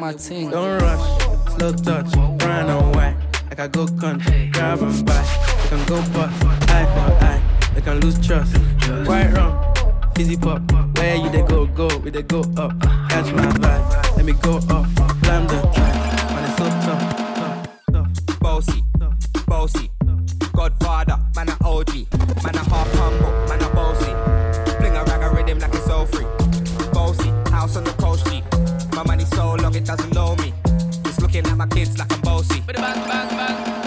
my 0.00 0.12
ting. 0.12 0.50
Don't 0.50 0.80
rush, 0.80 1.56
slow 1.56 1.72
touch, 1.72 2.12
brown 2.38 2.70
and 2.70 2.94
white. 2.94 3.16
Like 3.48 3.60
I 3.60 3.68
go 3.68 3.86
country, 3.86 4.50
grab 4.52 4.82
and 4.82 5.06
buy. 5.06 5.24
We 5.62 5.68
can 5.68 5.86
go 5.86 5.96
bust, 6.12 6.44
eye 6.70 6.86
for 6.92 7.24
eye. 7.24 7.42
We 7.74 7.82
can 7.82 8.00
lose 8.00 8.18
trust. 8.26 8.56
White 9.08 9.32
rum, 9.32 9.52
fizzy 10.14 10.36
pop. 10.36 10.62
Where 10.96 11.16
you 11.16 11.30
they 11.30 11.42
go, 11.42 11.66
go, 11.66 11.88
we 11.98 12.10
they 12.10 12.22
go 12.22 12.40
up. 12.56 12.72
Catch 13.08 13.32
my 13.32 13.46
vibe, 13.46 14.16
let 14.16 14.24
me 14.24 14.32
go 14.32 14.56
off. 14.56 14.94
Blam 15.22 15.46
the 15.46 15.60
track, 15.74 15.94
man, 16.30 16.44
it's 16.44 16.56
so 16.58 16.66
tough. 16.84 18.40
Bossy, 18.40 18.84
bossy, 19.46 19.90
Godfather, 20.54 21.18
man 21.34 21.48
a 21.48 21.56
OG, 21.64 21.94
man 22.44 22.54
a 22.54 22.64
half 22.70 22.92
humble, 22.94 23.30
man 23.48 23.62
a 23.62 23.68
bossy. 23.74 24.12
Fling 24.78 24.96
a 24.96 25.04
rag 25.04 25.22
a 25.22 25.34
rhythm 25.34 25.58
like 25.58 25.74
it's 25.74 25.88
all 25.88 26.06
free. 26.06 26.26
Bossy, 26.92 27.30
house 27.50 27.76
on 27.76 27.84
the 27.84 27.92
coast 27.98 28.26
G. 28.26 28.42
My 28.94 29.02
money 29.02 29.24
so 29.24 29.35
long 29.35 29.35
it 29.76 29.84
doesn't 29.84 30.14
know 30.14 30.34
me. 30.36 30.54
Just 31.04 31.20
looking 31.20 31.44
at 31.46 31.56
my 31.56 31.66
kids 31.66 31.98
like 31.98 32.10
I'm 32.12 32.20
bossy. 32.22 32.60
Bang, 32.60 32.76
bang, 32.76 33.28
bang, 33.28 33.85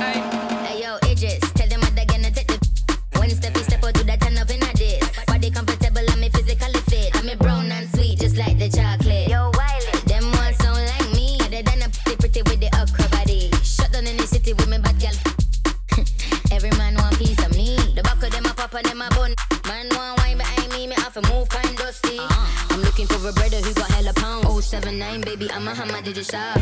I'm 26.22 26.59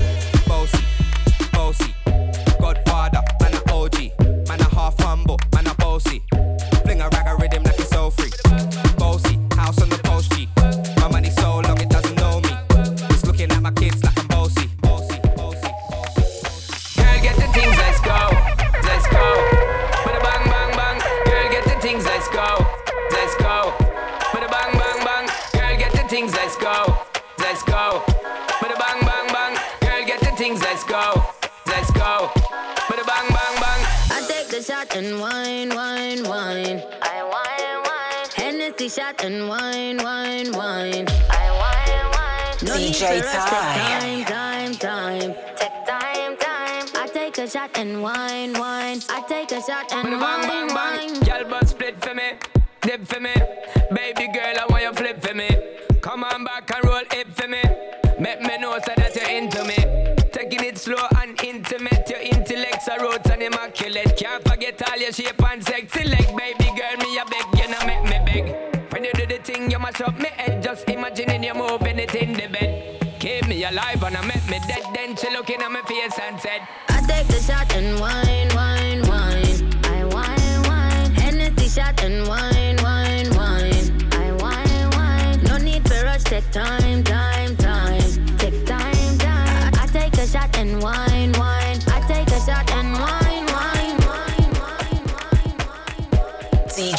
leg. 66.07 66.27
Baby 66.35 66.69
girl, 66.77 66.95
me 67.03 67.17
a 67.17 67.25
beg, 67.25 67.45
you 67.59 67.67
know 67.71 67.81
make 67.85 68.03
me 68.03 68.17
beg. 68.25 68.91
When 68.91 69.03
you 69.03 69.13
do 69.13 69.25
the 69.25 69.39
thing, 69.43 69.69
you 69.71 69.79
mash 69.79 70.01
up 70.01 70.17
me 70.17 70.29
head. 70.29 70.63
Just 70.63 70.89
imagining 70.89 71.43
you 71.43 71.53
moving 71.53 71.99
it 71.99 72.15
in 72.15 72.33
the 72.33 72.47
bed. 72.47 73.19
Keep 73.19 73.47
me 73.47 73.63
alive 73.63 74.03
and 74.03 74.17
I 74.17 74.25
make 74.25 74.45
me 74.49 74.59
dead. 74.67 74.83
Then 74.93 75.15
she 75.15 75.29
looking 75.31 75.61
at 75.61 75.71
my 75.71 75.81
face 75.83 76.17
and 76.21 76.39
said, 76.39 76.61
I 76.89 77.01
take 77.07 77.27
the 77.27 77.39
shot 77.41 77.73
and 77.75 77.99
wine, 77.99 78.49
wine, 78.55 79.01
wine. 79.07 79.59
I 79.85 80.03
wine, 80.05 80.61
wine. 80.69 81.11
Hennessy 81.15 81.67
shot 81.67 82.01
and 82.03 82.27
wine, 82.27 82.77
wine, 82.83 83.29
wine. 83.35 84.13
I 84.13 84.31
wine, 84.39 84.89
wine. 84.91 85.43
No 85.43 85.57
need 85.57 85.87
for 85.87 86.03
rush, 86.03 86.23
take 86.23 86.49
time, 86.51 87.03
time. 87.03 87.36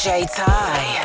DJ 0.09 0.27
Ty. 0.35 1.05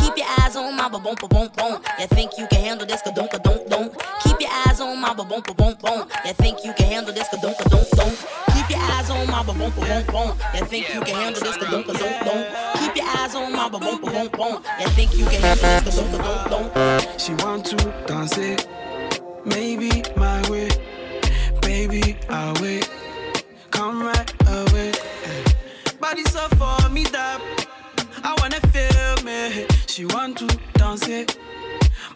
Keep 0.00 0.16
your 0.16 0.26
eyes 0.40 0.56
on 0.56 0.74
my 0.76 0.88
ba 0.88 0.98
boom 0.98 1.14
ba 1.20 1.28
boom 1.28 1.48
boom. 1.56 1.80
You 2.00 2.06
think 2.08 2.36
you 2.36 2.48
can 2.48 2.64
handle 2.64 2.84
this? 2.84 3.00
Ka 3.00 3.12
don't 3.12 3.30
ka 3.30 3.38
don't 3.38 3.68
don't. 3.68 3.94
Keep 4.24 4.40
your 4.40 4.50
eyes 4.50 4.80
on 4.80 5.00
my 5.00 5.14
ba 5.14 5.22
boom 5.22 5.40
ba 5.46 5.54
boom 5.54 5.76
boom. 5.80 6.08
You 6.26 6.32
think 6.32 6.64
you 6.64 6.72
can 6.72 6.86
handle 6.90 7.14
this? 7.14 7.28
Ka 7.28 7.36
don't 7.40 7.56
ka 7.56 7.64
don't 7.68 7.90
don't. 7.92 8.16
Keep 8.52 8.70
your 8.70 8.80
eyes 8.80 9.08
on 9.10 9.26
my 9.28 9.44
ba 9.44 9.54
boom 9.54 9.70
ba 9.70 9.86
boom 9.86 10.04
boom. 10.10 10.36
You 10.54 10.64
think 10.66 10.94
you 10.94 11.00
can 11.00 11.14
handle 11.14 11.42
this? 11.42 11.56
Ka 11.56 11.70
don't 11.70 11.86
ka 11.86 11.92
don't 11.92 12.24
don't. 12.24 12.46
Keep 12.80 12.96
your 12.96 13.06
eyes 13.06 13.34
on 13.36 13.52
my 13.52 13.68
ba 13.68 13.78
boom 13.78 14.00
ba 14.00 14.10
boom 14.10 14.28
boom. 14.34 14.64
You 14.80 14.88
think 14.88 15.16
you 15.16 15.26
can 15.26 15.42
handle 15.42 15.84
this? 15.84 15.94
Ka 15.94 16.02
don't 16.02 16.10
ka 16.10 16.48
don't 16.48 16.72
don't. 16.74 17.20
She 17.20 17.34
want 17.34 17.66
to 17.66 17.76
dance 18.08 18.36
it, 18.36 18.66
maybe 19.44 20.02
my 20.16 20.42
way. 20.50 20.70
Baby, 21.62 22.16
I'll 22.28 22.60
wait. 22.60 22.90
Come 23.70 24.02
right 24.02 24.30
away. 24.32 24.39
Body 26.10 26.24
so 26.24 26.40
for 26.58 26.88
me 26.88 27.04
that 27.04 27.40
I 28.24 28.34
wanna 28.40 28.58
feel 28.74 29.24
me. 29.24 29.64
She 29.86 30.04
want 30.06 30.38
to 30.38 30.46
dance 30.72 31.06
it, 31.06 31.38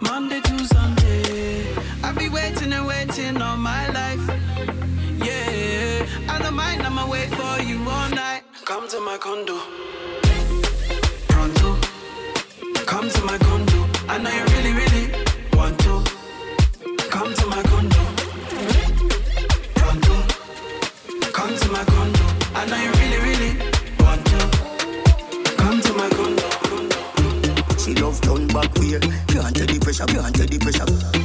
Monday 0.01 0.41
to 0.41 0.67
Sunday. 0.67 1.65
I 2.03 2.11
be 2.11 2.29
waiting 2.29 2.73
and 2.73 2.89
waiting 2.89 3.41
all 3.41 3.57
my 3.57 3.87
life. 3.91 4.27
Yeah, 5.23 6.05
I 6.29 6.41
don't 6.43 6.55
mind. 6.55 6.83
I'ma 6.83 7.07
wait 7.09 7.29
for 7.39 7.63
you 7.63 7.79
all 7.89 8.09
night. 8.11 8.43
Come 8.65 8.89
to 8.89 8.99
my 8.99 9.17
condo. 9.17 9.61
Pronto. 11.29 11.79
Come 12.87 13.09
to 13.09 13.21
my 13.25 13.39
condo. 13.39 13.87
I 14.09 14.19
know 14.19 14.31
you 14.39 14.45
really, 14.55 14.73
really 14.81 15.05
want 15.53 15.79
to. 15.87 16.03
Come 17.11 17.33
to 17.33 17.47
my 17.47 17.63
condo. 17.63 18.03
Pronto. 19.77 20.15
Come 21.33 21.57
to 21.57 21.69
my 21.71 21.85
condo. 21.85 22.25
I 22.57 22.67
know 22.67 22.83
you 22.83 22.94
love 28.15 28.21
turn 28.21 28.47
back 28.49 28.75
way. 28.77 29.01
Can't 29.29 29.57
take 29.57 29.69
the 29.69 29.79
pressure, 29.81 30.07
can't 30.07 30.35
take 30.35 30.51
the 30.51 30.59
pressure. 30.59 31.24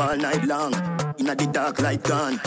All 0.00 0.16
night 0.16 0.44
long. 0.44 0.72
Inna 1.18 1.34
the 1.34 1.46
dark 1.52 1.80
light 1.80 2.02
gone. 2.02 2.40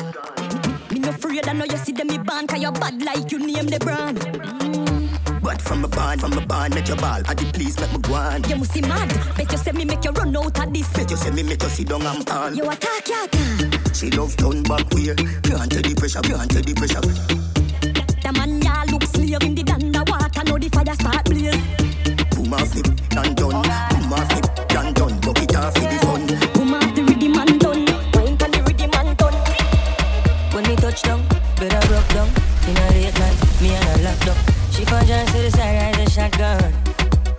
Me 0.92 1.00
no 1.00 1.10
afraid, 1.10 1.48
I 1.48 1.54
know 1.54 1.66
you 1.66 1.78
see 1.78 1.92
them 1.92 2.08
me 2.08 2.18
band. 2.18 2.50
Cause 2.50 2.62
you 2.62 2.72
bad 2.72 3.02
like 3.04 3.32
you 3.32 3.40
name 3.40 3.68
the 3.68 3.80
brand. 3.80 4.20
But 5.42 5.62
from 5.62 5.86
a 5.86 5.88
barn, 5.88 6.20
from 6.20 6.34
a 6.34 6.46
barn, 6.46 6.74
make 6.74 6.88
your 6.88 6.98
ball. 6.98 7.22
I 7.28 7.34
did 7.34 7.54
please 7.54 7.80
make 7.80 7.92
me 7.92 8.00
go 8.00 8.16
on. 8.16 8.44
You 8.50 8.56
must 8.56 8.74
be 8.74 8.82
mad. 8.82 9.10
Bet 9.38 9.52
you 9.52 9.58
say 9.58 9.72
me 9.72 9.86
make 9.86 10.04
you 10.04 10.12
run 10.12 10.36
out 10.36 10.60
of 10.60 10.74
this. 10.74 10.92
Bet 10.94 11.12
you 11.12 11.18
say 11.18 11.32
me 11.32 11.44
make 11.44 11.62
you 11.62 11.70
sit 11.70 11.88
down 11.88 12.02
and 12.06 12.26
pan. 12.26 12.56
You 12.56 12.70
attack, 12.70 13.08
you 13.08 13.24
attack. 13.24 13.96
She 13.96 14.10
love 14.12 14.36
turn 14.36 14.64
back 14.64 14.90
way. 14.92 15.14
Can't 15.16 15.72
tell 15.72 15.82
the 15.82 15.96
pressure, 15.98 16.22
can't 16.22 16.50
tell 16.50 16.62
the 16.62 16.74
pressure. 16.74 17.02
The 18.24 18.32
man 18.34 18.62
ya 18.62 18.84
look 18.92 19.04
slave 19.04 19.44
in 19.44 19.54
the 19.56 19.72
underwater. 19.72 20.44
Now 20.44 20.58
the 20.58 20.70
fire 20.70 20.96
start 20.96 21.26
blaze. 21.26 22.34
Boom 22.36 22.54
off 22.54 22.70
flip 22.70 23.03
When 30.94 31.02
me 31.02 31.02
touch 31.02 31.02
down, 31.02 31.26
better 31.58 31.88
broke 31.88 32.08
down. 32.10 32.30
In 32.68 32.78
a 32.78 32.88
late 32.92 33.18
night, 33.18 33.62
me 33.62 33.74
and 33.74 33.84
her 33.84 34.04
locked 34.04 34.28
up. 34.28 34.38
She 34.72 34.86
found 34.86 35.08
John 35.08 35.26
to 35.26 35.38
the 35.42 35.52
side, 35.52 35.96
rise 35.96 36.08
a 36.08 36.12
shotgun. 36.12 36.74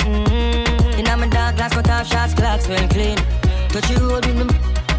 Mm-hmm. 0.02 0.98
In 0.98 1.20
my 1.20 1.28
dark 1.28 1.56
glass, 1.56 1.72
cut 1.72 1.88
off 1.90 2.06
shots, 2.06 2.34
clocks 2.34 2.68
well 2.68 2.88
clean. 2.88 3.16
Touch 3.68 3.88
the 3.88 4.00
road 4.00 4.26
with 4.26 4.36
me. 4.36 4.54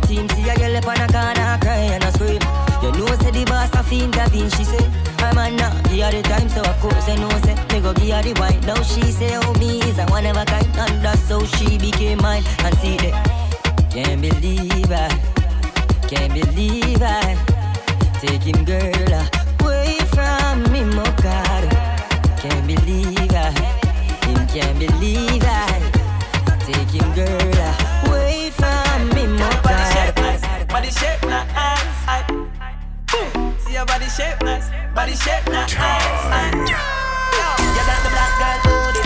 Team 0.08 0.30
see 0.30 0.48
a 0.50 0.56
girl 0.56 0.78
up 0.78 0.88
on 0.88 1.02
a 1.02 1.08
corner, 1.08 1.58
cry 1.60 1.92
and 1.96 2.04
a 2.04 2.12
scream. 2.12 2.40
You 2.82 2.92
know, 2.96 3.08
say 3.20 3.32
the 3.32 3.46
boss 3.46 3.74
a 3.74 3.84
fiend, 3.84 4.14
that 4.14 4.32
fiend, 4.32 4.52
she 4.54 4.64
say. 4.64 4.86
I'm 5.20 5.38
a 5.38 5.52
nah, 5.52 5.74
give 5.90 6.06
her 6.06 6.12
the 6.12 6.22
time, 6.24 6.48
so 6.48 6.62
of 6.62 6.80
course 6.80 7.10
I 7.10 7.16
know, 7.16 7.30
say. 7.44 7.56
Me 7.74 7.82
go 7.82 7.94
give 7.94 8.16
her 8.16 8.24
the 8.24 8.40
wine. 8.40 8.62
Now 8.62 8.82
she 8.84 9.02
say, 9.12 9.36
oh, 9.36 9.54
me 9.60 9.80
is 9.82 10.00
a 10.00 10.06
one 10.06 10.26
of 10.26 10.38
a 10.38 10.46
kind. 10.46 10.68
And 10.78 11.04
that's 11.04 11.28
how 11.28 11.44
she 11.44 11.78
became 11.78 12.20
mine. 12.22 12.44
And 12.64 12.78
see 12.78 12.98
that. 12.98 13.92
Can't 13.92 14.22
believe 14.22 14.92
I, 14.92 15.10
can't 16.08 16.34
believe 16.34 17.02
I. 17.02 17.55
Taking 18.26 18.66
girl 18.66 19.14
away 19.62 20.00
from 20.10 20.64
me, 20.74 20.84
my 20.84 21.04
God. 21.22 21.64
Can't 22.42 22.66
believe 22.66 23.32
I, 23.32 23.52
him 24.26 24.48
can't 24.48 24.80
believe 24.80 25.44
I. 25.46 25.80
Taking 26.66 27.12
girl 27.14 27.60
away 28.08 28.50
from 28.50 29.10
me, 29.14 29.28
my 29.28 29.50
God. 29.62 30.68
Body 30.68 30.90
shape 30.90 31.22
nice. 31.24 31.52
See 33.64 33.74
your 33.74 33.86
body 33.86 34.06
shape 34.06 34.42
nice. 34.42 34.70
Body 34.96 35.14
shape 35.14 35.46
nice. 35.48 35.72
You 35.72 35.78
got 37.86 38.00
the 38.02 38.10
black 38.10 38.34
girl 38.42 38.58
booty. 38.66 39.04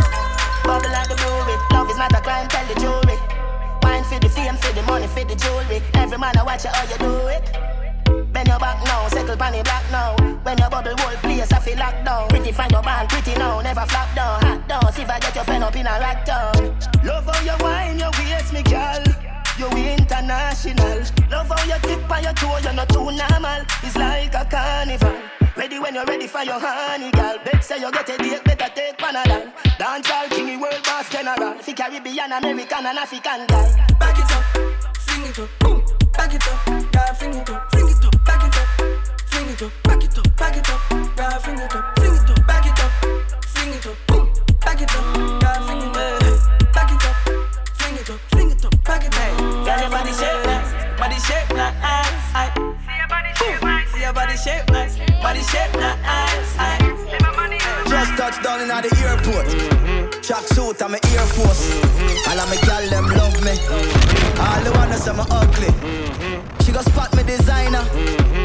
Bubble 0.64 0.92
like 0.92 1.10
the 1.10 1.16
brewery. 1.16 1.56
Love 1.74 1.90
is 1.90 1.98
not 1.98 2.14
a 2.14 2.22
crime, 2.22 2.48
tell 2.48 2.66
the 2.68 2.80
jury. 2.80 3.18
Wine 3.84 4.04
for 4.06 4.20
the 4.20 4.30
fame, 4.30 4.56
for 4.56 4.74
the 4.74 4.82
money, 4.84 5.08
for 5.08 5.26
the 5.26 5.36
jewelry. 5.36 5.82
Every 5.94 6.18
man 6.18 6.38
I 6.38 6.44
watch 6.44 6.64
you 6.64 6.70
how 6.72 6.84
you 6.90 6.98
do 6.98 7.28
it. 7.28 7.79
Your 8.50 8.58
back 8.58 8.84
now, 8.84 9.08
settle 9.10 9.38
pan 9.38 9.54
the 9.54 9.62
black 9.62 9.86
now. 9.92 10.18
When 10.42 10.58
your 10.58 10.72
bubble 10.72 10.98
whole 10.98 11.16
place, 11.22 11.54
I 11.54 11.60
feel 11.60 11.78
locked 11.78 12.04
down. 12.04 12.30
Pretty 12.30 12.52
find 12.52 12.72
your 12.72 12.82
band, 12.82 13.08
pretty 13.08 13.38
now, 13.38 13.62
never 13.62 13.86
flop 13.86 14.10
down. 14.16 14.42
Hot 14.42 14.68
down, 14.68 14.92
see 14.92 15.04
if 15.04 15.10
I 15.10 15.20
get 15.20 15.36
your 15.36 15.44
friend 15.44 15.64
up 15.64 15.76
in 15.76 15.86
a 15.86 15.94
rack 16.02 16.26
down. 16.26 16.58
Love 17.06 17.30
how 17.30 17.40
you 17.46 17.54
wine, 17.64 18.00
your 18.00 18.10
waist, 18.18 18.52
me 18.52 18.64
girl. 18.64 19.06
You 19.60 19.70
international. 19.70 20.98
Love 21.30 21.48
how 21.48 21.62
you 21.70 21.78
tip 21.86 22.10
on 22.10 22.24
your 22.24 22.34
toe, 22.34 22.58
you're 22.64 22.74
not 22.74 22.90
too 22.90 23.12
normal. 23.14 23.62
It's 23.86 23.96
like 23.96 24.34
a 24.34 24.44
carnival. 24.50 25.14
Ready 25.56 25.78
when 25.78 25.94
you're 25.94 26.06
ready 26.06 26.26
for 26.26 26.42
your 26.42 26.60
honey, 26.60 27.12
girl. 27.12 27.38
Bet 27.46 27.64
say 27.64 27.80
you 27.80 27.92
get 27.92 28.10
a 28.10 28.18
date, 28.18 28.44
better 28.46 28.72
take 28.74 28.98
Panadol. 28.98 29.54
Dance 29.78 30.10
all 30.10 30.28
king, 30.30 30.60
world 30.60 30.82
boss 30.86 31.08
general. 31.12 31.54
Fi 31.62 31.74
Caribbean, 31.74 32.32
American, 32.32 32.84
and 32.84 32.98
African 32.98 33.46
guy. 33.46 33.86
Back 34.00 34.18
it 34.18 34.32
up, 34.34 34.44
fling 34.98 35.30
it 35.30 35.38
up, 35.38 35.50
boom. 35.60 35.84
Back 36.14 36.34
it 36.34 36.48
up, 36.48 36.66
girl, 36.92 37.14
fling 37.14 37.34
it 37.36 37.50
up, 37.52 37.79
it 39.62 39.66
up, 39.66 39.84
back 39.84 40.04
it 40.04 40.18
up, 40.18 40.38
back 40.38 40.58
it 40.58 40.70
up, 40.70 40.80
girl, 41.18 41.40
fling 41.40 41.60
it 41.60 41.76
up, 41.76 42.00
fling 42.00 42.16
it 42.16 42.30
up, 42.30 42.48
back 42.48 42.66
it 42.66 42.80
up, 42.80 42.92
fling 43.46 43.74
it 43.74 43.86
up, 43.86 43.96
boom. 44.08 44.32
Back 44.62 44.82
it 44.82 44.96
up, 44.96 45.16
girl, 45.42 45.60
fling 45.68 45.82
it 45.82 45.98
up, 45.98 46.74
back 46.74 46.92
it 46.92 47.06
up, 47.06 47.16
fling 47.76 47.96
it 47.96 48.10
up, 48.10 48.20
fling 48.32 48.52
it 48.52 48.66
up, 48.66 48.84
back 48.84 49.04
it 49.04 49.14
up. 49.14 49.38
Girl, 49.40 49.80
your 49.80 49.90
body 49.90 50.12
shape 50.14 50.46
nice, 50.46 51.00
body 51.00 51.20
shape 51.20 51.50
nice. 51.56 51.80
See 52.86 52.96
your 52.96 53.08
body 53.10 53.34
shape 53.36 53.62
nice, 53.62 53.92
see 53.92 54.02
your 54.02 54.14
body 54.14 54.38
shape 54.38 54.70
nice, 54.72 54.98
body 55.22 55.42
shape 55.42 55.74
nice. 55.76 56.00
Just 57.90 58.12
touched 58.18 58.44
down 58.44 58.62
in 58.62 58.68
the 58.68 58.96
airport. 59.04 59.46
Mm-hmm. 59.48 60.22
Track 60.22 60.48
suit 60.48 60.82
and 60.82 60.92
my 60.92 61.00
Air 61.12 61.26
Force. 61.36 61.68
Mm-hmm. 61.68 62.30
All 62.30 62.40
of 62.40 62.48
my 62.48 62.56
gal 62.64 62.88
them 62.88 63.08
love 63.18 63.44
me. 63.44 63.58
Mm-hmm. 63.58 64.40
All 64.40 64.62
the 64.64 64.72
wanna 64.78 64.98
say 64.98 65.12
me 65.12 65.24
ugly. 65.30 65.72
She 66.64 66.72
go 66.72 66.82
spot 66.82 67.14
me 67.16 67.24
designer. 67.24 67.84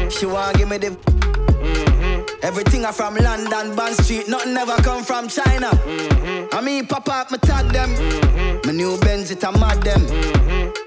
Mm, 0.05 0.19
she 0.19 0.25
want 0.25 0.57
give 0.57 0.69
me 0.69 0.77
the. 0.77 0.87
Mm-hmm. 0.87 2.45
Everything 2.45 2.85
I 2.85 2.91
from 2.91 3.15
London, 3.15 3.75
Bond 3.75 3.95
Street, 3.95 4.27
nothing 4.27 4.55
ever 4.55 4.75
come 4.83 5.03
from 5.03 5.27
China. 5.27 5.69
Mm-hmm. 5.71 6.55
I 6.55 6.61
mean, 6.61 6.85
pop 6.85 7.09
up, 7.09 7.31
me 7.31 7.37
tag 7.39 7.71
them. 7.71 7.89
Mm-hmm. 7.89 8.67
My 8.67 8.73
new 8.73 8.97
Benz, 8.99 9.31
it 9.31 9.43
a 9.43 9.51
mad 9.51 9.81
them. 9.81 10.01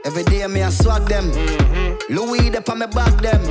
Every 0.04 0.22
day 0.24 0.46
me 0.46 0.60
a 0.60 0.70
swag 0.70 1.06
them. 1.08 1.30
Louis, 2.08 2.56
up 2.56 2.68
on 2.68 2.78
me 2.78 2.86
back 2.86 3.20
them. 3.20 3.42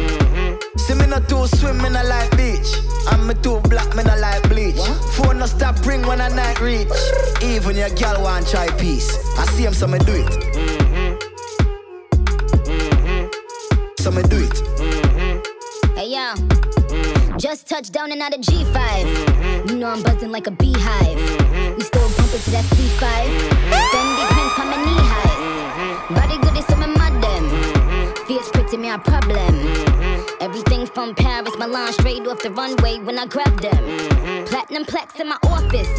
See 0.77 0.93
me 0.93 1.05
not 1.07 1.27
too 1.27 1.47
swim, 1.47 1.77
me 1.81 1.89
not 1.89 2.05
like 2.05 2.31
beach. 2.37 2.77
And 3.11 3.27
me 3.27 3.33
too 3.35 3.59
black, 3.61 3.95
me 3.95 4.03
not 4.03 4.19
like 4.19 4.47
bleach. 4.49 4.79
Phone 5.15 5.39
no 5.39 5.45
stop 5.45 5.85
ring 5.85 6.05
when 6.07 6.21
I 6.21 6.29
night 6.29 6.61
reach. 6.61 6.87
Even 7.43 7.75
your 7.75 7.89
girl 7.89 8.23
want 8.23 8.47
try 8.47 8.67
peace. 8.77 9.17
I 9.37 9.45
see 9.47 9.65
him, 9.65 9.73
so 9.73 9.87
me 9.87 9.99
do 9.99 10.13
it. 10.15 10.33
So 13.99 14.11
me 14.11 14.23
do 14.23 14.37
it. 14.37 15.06
Hey 16.07 16.13
yo, 16.13 17.37
just 17.37 17.67
touched 17.67 17.91
down 17.91 18.13
and 18.13 18.21
out 18.21 18.33
of 18.33 18.39
G5. 18.39 19.69
You 19.69 19.75
know 19.75 19.89
I'm 19.89 20.01
buzzing 20.01 20.31
like 20.31 20.47
a 20.47 20.51
beehive. 20.51 21.17
We 21.75 21.83
still 21.83 22.07
bumping 22.15 22.39
to 22.39 22.51
that 22.51 22.63
C5. 22.63 23.03
Fendi 23.91 24.25
pants 24.31 24.57
on 24.57 24.67
my 24.69 24.77
knee 24.85 25.03
high. 25.03 26.15
Body 26.15 26.37
good 26.37 26.57
is 26.57 26.65
some 26.67 26.81
of 26.81 26.97
my 26.97 27.09
them. 27.19 28.15
Fierce 28.25 28.49
pretty 28.51 28.77
me 28.77 28.89
a 28.89 28.97
problem. 28.97 29.67
Everything 30.39 30.85
from 30.85 31.13
Paris, 31.13 31.53
Milan, 31.57 31.91
straight 31.91 32.25
off 32.25 32.41
the 32.41 32.51
runway 32.51 32.99
when 32.99 33.19
I 33.19 33.25
grab 33.25 33.59
them. 33.59 34.45
Platinum 34.45 34.85
plaques 34.85 35.19
in 35.19 35.27
my 35.27 35.37
office. 35.43 35.91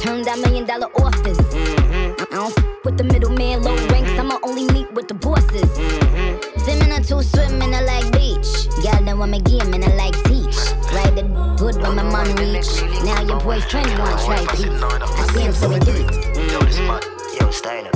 Turn 0.00 0.22
that 0.22 0.38
million 0.44 0.64
dollar 0.64 0.86
office. 0.94 1.40
I 1.40 2.14
uh-uh, 2.20 2.24
don't 2.30 2.56
f- 2.56 2.64
with 2.84 2.98
the 2.98 3.04
middleman, 3.04 3.64
low 3.64 3.74
ranks. 3.88 4.12
I'ma 4.12 4.38
only 4.44 4.72
meet 4.72 4.92
with 4.92 5.08
the 5.08 5.14
bosses. 5.14 6.49
Swimming 6.64 6.92
or 6.92 7.00
two 7.00 7.22
swimming, 7.22 7.74
I 7.74 7.80
like 7.82 8.12
beach. 8.12 8.68
Got 8.82 9.04
them 9.04 9.18
want 9.18 9.30
me 9.30 9.40
game 9.40 9.72
and 9.72 9.82
I 9.82 9.94
like 9.94 10.14
teach. 10.24 10.56
Ride 10.92 11.18
it 11.18 11.26
good 11.56 11.76
when 11.80 11.94
my 11.96 12.02
mom 12.02 12.36
reach. 12.36 12.82
Now 13.02 13.22
your 13.22 13.40
boyfriend 13.40 13.98
wanna 13.98 14.16
try 14.24 14.44
peace. 14.54 14.82
I 14.82 15.26
see 15.32 15.40
him 15.40 15.52
so 15.52 15.68
we 15.68 15.78
do 15.78 15.92
it. 15.92 16.10
Yo, 16.52 16.58
this 16.60 16.78
man, 16.80 17.00
yo, 17.40 17.50
style 17.50 17.86
up. 17.86 17.94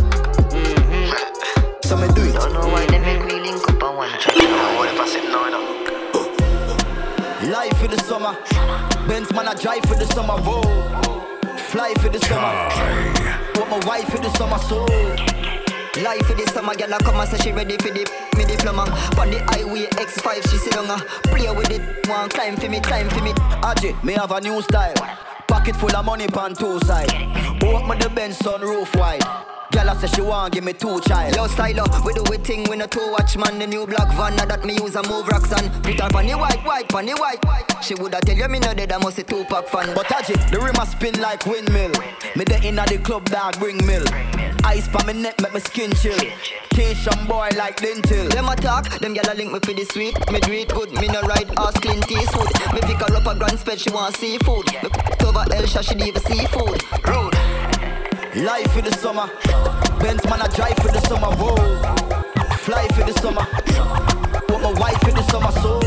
So 1.85 1.97
me 1.97 2.09
do 2.15 2.23
it. 2.23 2.33
Don't 2.35 2.53
know 2.55 2.67
why 2.69 2.87
they 2.87 2.99
make 2.99 3.25
me 3.27 3.41
link 3.41 3.69
up 3.69 3.83
on 3.83 3.97
one 3.97 4.11
track. 4.19 4.35
What 4.35 4.89
if 4.89 4.99
I 4.99 5.07
sit 5.09 5.25
now, 5.25 5.49
no? 5.51 5.61
Life 7.53 7.77
for 7.79 7.89
the 7.89 7.99
summer. 7.99 8.35
Benz 9.07 9.31
man, 9.33 9.47
I 9.47 9.55
drive 9.55 9.85
for 9.85 9.95
the 9.95 10.07
summer. 10.07 10.37
Whoa. 10.41 10.63
Fly 11.69 11.93
for 12.01 12.09
the 12.09 12.19
summer. 12.21 12.53
Want 13.57 13.71
my 13.71 13.87
wife 13.87 14.09
for 14.09 14.19
the 14.19 14.31
summer. 14.39 14.59
So. 14.59 15.54
Life 16.03 16.27
for 16.27 16.35
the 16.35 16.43
summer, 16.53 16.75
girl, 16.75 16.93
I 16.93 16.99
come 16.99 17.21
and 17.21 17.29
say 17.29 17.39
she 17.39 17.53
ready 17.53 17.77
for 17.77 17.89
the 17.89 18.03
me 18.37 18.45
diploma. 18.45 18.83
On 19.17 19.31
the 19.31 19.39
highway 19.47 19.87
X5, 19.95 20.51
she 20.51 20.57
sit 20.59 20.73
down, 20.73 20.91
uh, 20.91 20.99
play 21.31 21.49
with 21.55 21.71
it. 21.71 22.09
One 22.09 22.29
climb 22.29 22.57
for 22.57 22.69
me, 22.69 22.81
climb 22.81 23.09
for 23.09 23.23
me. 23.23 23.31
Ajay, 23.63 24.03
me 24.03 24.15
have 24.15 24.33
a 24.33 24.41
new 24.41 24.61
style. 24.63 24.95
Pocket 25.47 25.77
full 25.77 25.95
of 25.95 26.05
money 26.05 26.27
pan 26.27 26.55
two 26.55 26.81
side. 26.81 27.13
Open 27.63 27.99
the 28.01 28.11
Benz 28.13 28.41
sunroof 28.41 28.91
wide. 28.99 29.23
Girl, 29.71 29.91
I 29.91 29.97
say 29.97 30.09
she 30.09 30.21
want 30.21 30.53
give 30.53 30.65
me 30.65 30.73
two 30.73 31.01
child. 31.03 31.37
Yo, 31.37 31.47
style 31.47 31.81
up, 31.81 32.05
we 32.05 32.13
do 32.13 32.25
we 32.29 32.39
thing, 32.39 32.69
we 32.69 32.77
no 32.77 32.87
two 32.87 33.13
watch 33.13 33.37
man. 33.37 33.61
The 33.61 33.67
new 33.67 33.87
black 33.87 34.09
van, 34.17 34.35
now 34.35 34.47
that 34.47 34.65
me 34.65 34.75
use 34.75 34.97
a 34.97 35.03
move 35.09 35.29
rocks 35.29 35.53
on. 35.53 35.71
Put 35.83 36.01
her 36.01 36.17
on 36.17 36.27
the 36.27 36.35
white, 36.35 36.65
white, 36.65 36.93
on 36.93 37.07
the 37.07 37.15
white. 37.15 37.39
She 37.85 37.95
woulda 37.95 38.21
tell 38.21 38.37
you 38.37 38.49
me 38.49 38.59
no 38.59 38.75
dead, 38.75 38.91
I 38.91 38.99
must 38.99 39.15
say 39.15 39.23
two 39.23 39.45
pack 39.45 39.69
fan. 39.69 39.95
But 39.95 40.07
Ajay, 40.07 40.51
the 40.51 40.59
rim 40.59 40.75
a 40.75 40.87
spin 40.87 41.21
like 41.21 41.47
windmill. 41.47 41.93
Me 42.35 42.45
the 42.45 42.61
inna 42.65 42.85
the 42.87 42.99
club 42.99 43.27
dog 43.27 43.61
bring 43.61 43.79
mill. 43.87 44.05
Ice 44.67 44.89
pa 44.89 45.05
me 45.05 45.13
neck 45.13 45.41
make 45.41 45.53
me 45.53 45.61
skin 45.61 45.93
chill. 45.95 46.19
Cation 46.71 47.27
boy 47.27 47.49
like 47.57 47.77
dental. 47.81 48.29
Them 48.29 48.49
attack, 48.49 48.99
them 48.99 49.15
gyal 49.15 49.33
a 49.33 49.35
link 49.35 49.53
me 49.53 49.59
for 49.61 49.73
the 49.73 49.85
sweet. 49.85 50.15
Me 50.33 50.41
do 50.41 50.53
it 50.53 50.69
good, 50.69 50.91
me 50.93 51.07
no 51.09 51.21
ride 51.23 51.51
ass 51.59 51.75
clean 51.81 52.01
food. 52.03 52.49
Me 52.73 52.81
pick 52.81 52.99
her 52.99 53.15
up 53.15 53.27
a 53.27 53.35
grand 53.39 53.59
spread, 53.59 53.79
she 53.79 53.91
want 53.91 54.17
seafood. 54.17 54.67
Me 54.83 54.89
cover 55.19 55.45
Elsha, 55.55 55.83
she 55.83 55.95
leave 55.95 56.17
a 56.17 56.21
seafood. 56.21 56.83
Rude. 57.07 57.35
Life 58.43 58.73
for 58.73 58.83
the 58.83 58.93
summer. 58.99 59.31
Benz 60.01 60.25
man, 60.25 60.43
I 60.43 60.49
drive 60.49 60.77
for 60.77 60.89
the 60.89 61.01
summer, 61.07 61.31
whoa. 61.37 61.55
Fly 62.65 62.89
for 62.89 63.05
the 63.05 63.13
summer. 63.21 63.47
Want 64.49 64.63
my 64.63 64.73
wife 64.81 65.01
for 65.03 65.13
the 65.13 65.23
summer, 65.31 65.53
so. 65.63 65.79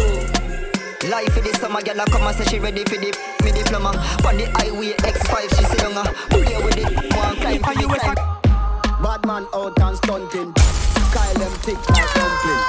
Life 1.10 1.34
for 1.34 1.42
the 1.42 1.54
summer, 1.60 1.82
girl, 1.82 2.00
I 2.00 2.06
come 2.06 2.28
and 2.28 2.36
say 2.38 2.46
she 2.46 2.60
ready 2.60 2.84
for 2.86 2.96
the 2.96 3.12
me 3.44 3.52
diploma. 3.52 3.90
On 4.26 4.38
the 4.38 4.46
highway 4.56 4.94
X5, 5.04 5.58
she 5.58 5.64
say 5.66 5.84
younger. 5.84 6.10
Play 6.30 6.64
with 6.64 6.78
it, 6.78 7.16
one 7.16 7.36
climb 7.36 7.64
for 7.64 7.74
the 7.74 8.00
climb. 8.00 8.27
Bad 9.08 9.26
man 9.26 9.48
out 9.54 9.80
and 9.80 9.96
stunting. 9.96 10.52
Kyle 11.16 11.34
them 11.36 11.52
thick 11.64 11.80
like 11.92 12.12
dumpling. 12.14 12.64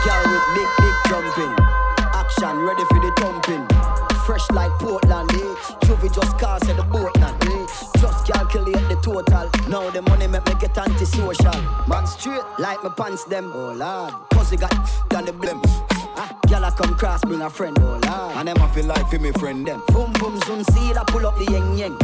Girl 0.00 0.24
with 0.32 0.46
big, 0.56 0.70
big 0.80 0.96
jumping. 1.08 1.54
Action 2.16 2.56
ready 2.64 2.84
for 2.88 3.00
the 3.04 3.12
thumping. 3.20 3.68
Fresh 4.24 4.50
like 4.52 4.72
Portland, 4.80 5.30
eh? 5.32 5.54
Juvie 5.84 6.08
just 6.08 6.38
cars 6.38 6.62
at 6.70 6.78
the 6.78 6.84
boat, 6.84 7.14
man, 7.20 7.34
eh? 7.52 7.66
Just 8.00 8.26
calculate 8.26 8.88
the 8.88 8.98
total. 9.02 9.50
Now 9.68 9.90
the 9.90 10.00
money 10.00 10.26
make 10.26 10.46
me 10.46 10.54
get 10.58 10.78
antisocial. 10.78 11.60
Man 11.86 12.06
straight 12.06 12.40
like 12.58 12.82
my 12.82 12.88
pants 12.88 13.24
them, 13.24 13.52
oh 13.54 13.74
lord. 13.74 14.14
Pussy 14.30 14.56
got 14.56 14.72
done 15.10 15.26
the 15.26 15.32
blim. 15.32 15.60
Ah, 16.16 16.34
Girl, 16.48 16.64
I 16.64 16.70
come 16.70 16.94
cross, 16.94 17.20
bring 17.26 17.42
a 17.42 17.50
friend, 17.50 17.76
oh 17.82 18.00
lord. 18.08 18.36
And 18.38 18.48
them 18.48 18.56
I 18.56 18.68
feel 18.70 18.86
like 18.86 19.06
for 19.10 19.18
me 19.18 19.32
friend 19.32 19.66
them. 19.66 19.82
Boom, 19.88 20.14
boom, 20.14 20.40
zoom, 20.46 20.64
see, 20.64 20.94
I 20.94 21.04
pull 21.08 21.26
up 21.26 21.36
the 21.36 21.44
yeng 21.44 21.76
yeng. 21.76 21.98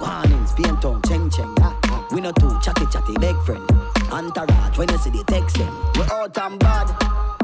Warnings, 0.00 0.52
paint 0.54 0.82
on, 0.86 1.02
cheng 1.02 1.28
cheng. 1.28 1.54
Ah. 1.60 1.87
We 2.10 2.20
no 2.20 2.32
two 2.32 2.58
chatty 2.62 2.86
chatty 2.86 3.14
big 3.20 3.36
friend. 3.42 3.62
Entourage, 4.10 4.78
when 4.78 4.88
you 4.90 4.98
see 4.98 5.10
the 5.10 5.24
text 5.24 5.56
them. 5.58 5.72
We 5.94 6.02
out 6.10 6.36
and 6.38 6.58
bad, 6.58 6.88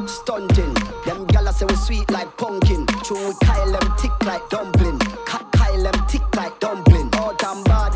stunting. 0.08 0.72
Them 1.04 1.26
gala 1.26 1.52
say 1.52 1.66
we 1.66 1.74
sweet 1.76 2.10
like 2.10 2.34
pumpkin. 2.38 2.86
True, 3.04 3.28
we 3.28 3.34
Kyle 3.44 3.70
them 3.72 3.94
tick 3.98 4.12
like 4.24 4.48
dumpling. 4.48 4.98
Ka- 5.26 5.46
Kyle 5.52 5.82
them 5.82 6.06
tick 6.08 6.22
like 6.36 6.58
dumpling. 6.60 7.10
Out 7.14 7.42
and 7.44 7.64
bad, 7.64 7.92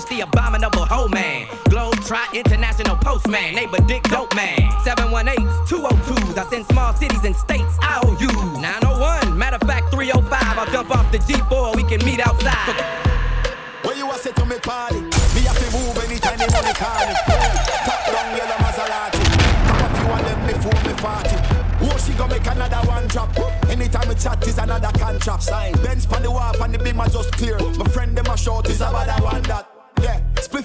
it's 0.00 0.08
the 0.08 0.20
abominable 0.22 0.86
hoe 0.86 1.08
man. 1.08 1.46
Globe 1.68 1.96
Trot 2.04 2.34
International 2.34 2.96
Postman, 2.96 3.54
neighbor 3.54 3.80
Dick 3.86 4.02
Dope 4.04 4.34
Man. 4.34 4.56
718s, 4.80 5.66
202s. 5.68 6.38
I 6.38 6.48
send 6.48 6.66
small 6.66 6.94
cities 6.94 7.24
and 7.24 7.36
states 7.36 7.76
I 7.82 8.00
owe 8.04 8.16
you. 8.16 8.32
901, 8.60 9.36
matter 9.36 9.56
of 9.60 9.68
fact 9.68 9.92
305. 9.92 10.24
I'll 10.32 10.66
jump 10.72 10.90
off 10.96 11.10
the 11.12 11.18
G4, 11.18 11.76
we 11.76 11.84
can 11.84 12.04
meet 12.04 12.20
outside. 12.26 12.80
When 13.84 13.98
you 13.98 14.10
a 14.10 14.16
say 14.16 14.32
to 14.32 14.44
me 14.46 14.58
party, 14.60 15.00
me 15.00 15.42
have 15.44 15.58
to 15.58 15.68
move 15.76 15.96
anytime 16.04 16.38
they 16.38 16.48
wanna 16.48 16.72
call 16.72 17.00
me. 17.04 17.14
Top 17.84 18.00
down 18.08 18.36
yellow 18.36 18.58
Maserati, 18.64 19.20
top 19.68 19.84
a 19.84 19.88
few 20.00 20.08
of 20.16 20.22
them 20.24 20.40
before 20.48 20.80
me 20.88 20.94
party. 20.96 21.36
Oh, 21.82 21.96
she 21.98 22.12
gonna 22.14 22.34
make 22.34 22.46
another 22.46 22.88
one 22.88 23.06
drop. 23.08 23.36
Anytime 23.68 24.08
we 24.08 24.14
chat 24.14 24.46
is 24.46 24.56
another 24.56 24.92
contract. 24.98 25.42
Sign. 25.42 25.72
Benz 25.84 26.06
pan 26.06 26.22
the 26.22 26.30
wharf 26.30 26.60
and 26.60 26.74
the 26.74 26.78
beam 26.78 27.00
are 27.00 27.08
just 27.08 27.32
clear. 27.32 27.58
My 27.76 27.88
friend 27.88 28.16
them 28.16 28.26
a 28.26 28.36
short 28.36 28.68
is 28.70 28.80
about 28.80 29.06
that 29.06 29.22
one 29.22 29.42
that. 29.42 29.69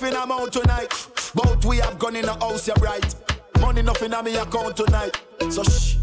I'm 0.03 0.31
out 0.31 0.51
tonight. 0.51 0.91
Both 1.33 1.63
we 1.65 1.77
have 1.77 1.97
gone 1.97 2.15
in 2.15 2.25
the 2.25 2.33
house, 2.33 2.67
you're 2.67 2.75
right. 2.77 3.15
Money 3.61 3.81
nothing 3.81 4.13
on 4.13 4.25
me 4.25 4.35
account 4.35 4.75
tonight. 4.75 5.21
So 5.49 5.63
shh, 5.63 5.95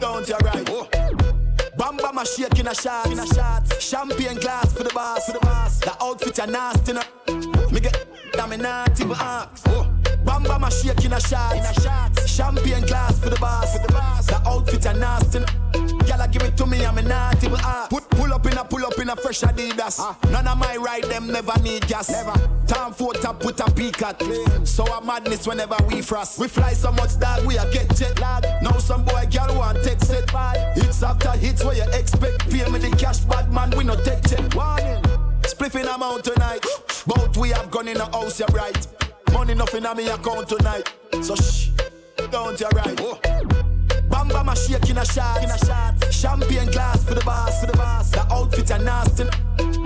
don't 0.00 0.26
you 0.26 0.36
right. 0.36 0.66
Bam 1.76 1.98
bam 1.98 2.18
a 2.18 2.24
shake 2.24 2.58
in 2.58 2.68
a 2.68 2.74
shot, 2.74 3.10
in 3.10 3.18
a 3.18 3.26
shot. 3.26 3.80
Champagne 3.80 4.36
glass 4.36 4.72
for 4.72 4.84
the 4.84 4.90
boss, 4.94 5.26
for 5.26 5.32
the 5.32 5.40
boss. 5.40 5.80
The 5.80 5.94
outfit 6.02 6.38
a 6.38 6.46
nasty, 6.46 6.92
no. 6.94 7.02
Me 7.70 7.80
get 7.80 8.06
damn 8.32 8.48
me 8.48 8.56
not 8.56 8.98
even 8.98 9.12
ask. 9.12 9.64
Bam 9.64 9.95
bam 10.26 10.64
a 10.64 10.70
shake 10.70 11.04
in 11.04 11.12
a 11.12 11.20
shot, 11.20 11.56
a. 11.56 12.28
Champagne 12.28 12.84
glass 12.84 13.18
for 13.18 13.30
the 13.30 13.36
boss, 13.36 13.76
for 13.76 13.86
the 13.86 13.92
boss. 13.92 14.26
The 14.26 14.36
outfit 14.46 14.84
a 14.86 14.92
nasty. 14.94 15.38
Gyal 16.04 16.30
give 16.30 16.42
it 16.42 16.56
to 16.56 16.66
me, 16.66 16.84
I'm 16.84 16.96
not 17.06 17.42
even 17.42 17.60
ask. 17.60 17.90
Put 17.90 18.08
pull 18.10 18.32
up 18.34 18.44
in 18.46 18.58
a 18.58 18.64
pull 18.64 18.84
up 18.84 18.98
in 18.98 19.08
a 19.08 19.16
fresh 19.16 19.40
Adidas. 19.40 19.98
Ah. 20.00 20.18
None 20.30 20.46
of 20.46 20.58
my 20.58 20.76
ride 20.76 21.04
them 21.04 21.28
never 21.28 21.58
need 21.62 21.86
gas. 21.86 22.10
Never. 22.10 22.34
Time 22.66 22.92
for 22.92 23.14
to 23.14 23.32
put 23.34 23.60
a 23.60 23.70
peak 23.70 24.02
at. 24.02 24.20
So 24.64 24.84
a 24.84 25.04
madness 25.04 25.46
whenever 25.46 25.76
we 25.88 26.02
frost. 26.02 26.38
We 26.38 26.48
fly 26.48 26.72
so 26.72 26.92
much 26.92 27.14
that 27.16 27.44
we 27.44 27.56
a 27.56 27.70
get 27.70 27.94
jet 27.96 28.18
lag. 28.20 28.44
Now 28.62 28.76
some 28.78 29.04
boy 29.04 29.26
girl 29.30 29.56
want 29.56 29.82
take 29.82 30.00
set. 30.00 30.28
Hits 30.74 31.02
after 31.02 31.30
hits 31.30 31.64
where 31.64 31.76
you 31.76 31.84
expect. 31.92 32.50
Pay 32.50 32.68
me 32.68 32.78
the 32.78 32.94
cash, 32.96 33.20
bad 33.20 33.52
man 33.52 33.70
we 33.76 33.84
no 33.84 33.94
take 33.94 34.22
check. 34.28 34.54
Warning. 34.54 35.02
Spliffing 35.42 35.94
amount 35.94 36.24
tonight. 36.24 36.64
Both 37.06 37.36
we 37.36 37.50
have 37.50 37.70
gone 37.70 37.88
in 37.88 37.98
the 37.98 38.06
house, 38.06 38.40
you're 38.40 38.48
right. 38.48 39.05
Money 39.36 39.52
nothing 39.52 39.84
on 39.84 39.94
me 39.98 40.08
account 40.08 40.48
tonight. 40.48 40.90
So 41.20 41.34
shh, 41.36 41.68
don't 42.30 42.58
you 42.58 42.68
right. 42.74 42.98
Oh. 43.02 43.20
Bam 44.08 44.28
bam 44.28 44.48
a 44.48 44.56
shake 44.56 44.88
in 44.88 44.96
a 44.96 45.04
shot, 45.04 45.44
in 45.44 45.50
a 45.50 45.58
shot. 45.58 46.10
Champagne 46.10 46.70
glass 46.70 47.04
for 47.04 47.14
the 47.14 47.20
boss, 47.20 47.60
for 47.60 47.66
the 47.66 47.76
boss. 47.76 48.10
The 48.12 48.22
outfit 48.32 48.70
a 48.70 48.78
nasty. 48.78 49.24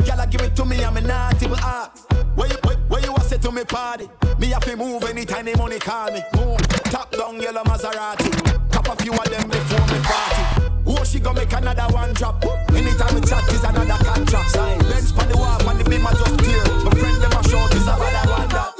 Gyal 0.07 0.31
give 0.31 0.43
it 0.43 0.55
to 0.55 0.65
me, 0.65 0.85
I'm 0.85 0.95
not 1.05 1.43
even 1.43 1.59
ask. 1.59 2.09
Where 2.37 2.49
you, 2.49 2.57
where, 2.63 2.77
where 2.77 3.03
you 3.03 3.13
a 3.13 3.21
say 3.23 3.39
to 3.39 3.51
me 3.51 3.65
party? 3.65 4.09
Me 4.39 4.47
have 4.51 4.65
to 4.67 4.77
move 4.77 5.03
anytime 5.03 5.47
the 5.47 5.57
money 5.59 5.81
call 5.81 6.13
me. 6.13 6.23
Move. 6.37 6.59
Top 6.85 7.11
down 7.11 7.43
yellow 7.43 7.65
Maserati. 7.65 8.31
Cop 8.71 8.87
a 8.87 9.03
few 9.03 9.13
of 9.13 9.25
them 9.25 9.49
before 9.49 9.87
me 9.91 10.01
party. 10.05 10.45
Oh, 10.87 11.03
she 11.03 11.19
gonna 11.19 11.41
make 11.41 11.53
another 11.53 11.93
one 11.93 12.15
drop. 12.15 12.45
Anytime 12.71 13.17
we 13.17 13.21
chat 13.23 13.53
is 13.53 13.65
another 13.65 13.99
contract. 14.05 14.55
Benz 14.55 15.11
pan 15.11 15.29
the 15.29 15.37
wharf 15.37 15.67
and 15.67 15.81
the 15.81 15.91
beam 15.91 16.07
are 16.07 16.13
just 16.15 16.39
clear. 16.39 16.63
My 16.85 16.91
friend 16.95 17.21
them 17.21 17.33
a 17.33 17.49
short 17.49 17.75
is 17.75 17.85
that 17.87 17.99
one 17.99 18.49
that. 18.51 18.80